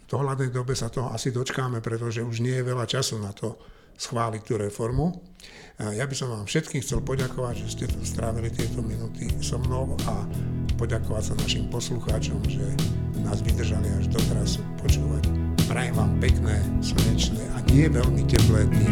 dohľadnej 0.06 0.54
dobe 0.54 0.78
sa 0.78 0.94
toho 0.94 1.10
asi 1.10 1.34
dočkáme, 1.34 1.82
pretože 1.82 2.22
už 2.22 2.46
nie 2.46 2.54
je 2.54 2.70
veľa 2.70 2.86
času 2.86 3.18
na 3.18 3.34
to 3.34 3.58
schváliť 3.98 4.42
tú 4.46 4.62
reformu. 4.62 5.18
Ja 5.80 6.04
by 6.04 6.16
som 6.16 6.28
vám 6.28 6.46
všetkým 6.46 6.84
chcel 6.84 7.00
poďakovať, 7.00 7.64
že 7.64 7.68
ste 7.72 7.86
tu 7.88 8.04
strávili 8.04 8.52
tieto 8.52 8.84
minúty 8.84 9.32
so 9.40 9.56
mnou 9.56 9.96
a 10.04 10.28
poďakovať 10.76 11.24
sa 11.24 11.34
našim 11.40 11.66
poslucháčom, 11.72 12.40
že 12.52 12.64
nás 13.24 13.42
vydržali 13.42 13.88
až 14.00 14.12
doteraz 14.12 14.60
počúvať. 14.84 15.32
Prajem 15.66 15.96
vám 15.98 16.14
pekné, 16.22 16.62
slnečné 16.84 17.42
a 17.56 17.64
nie 17.74 17.90
veľmi 17.90 18.22
teplé 18.30 18.70
dny. 18.70 18.88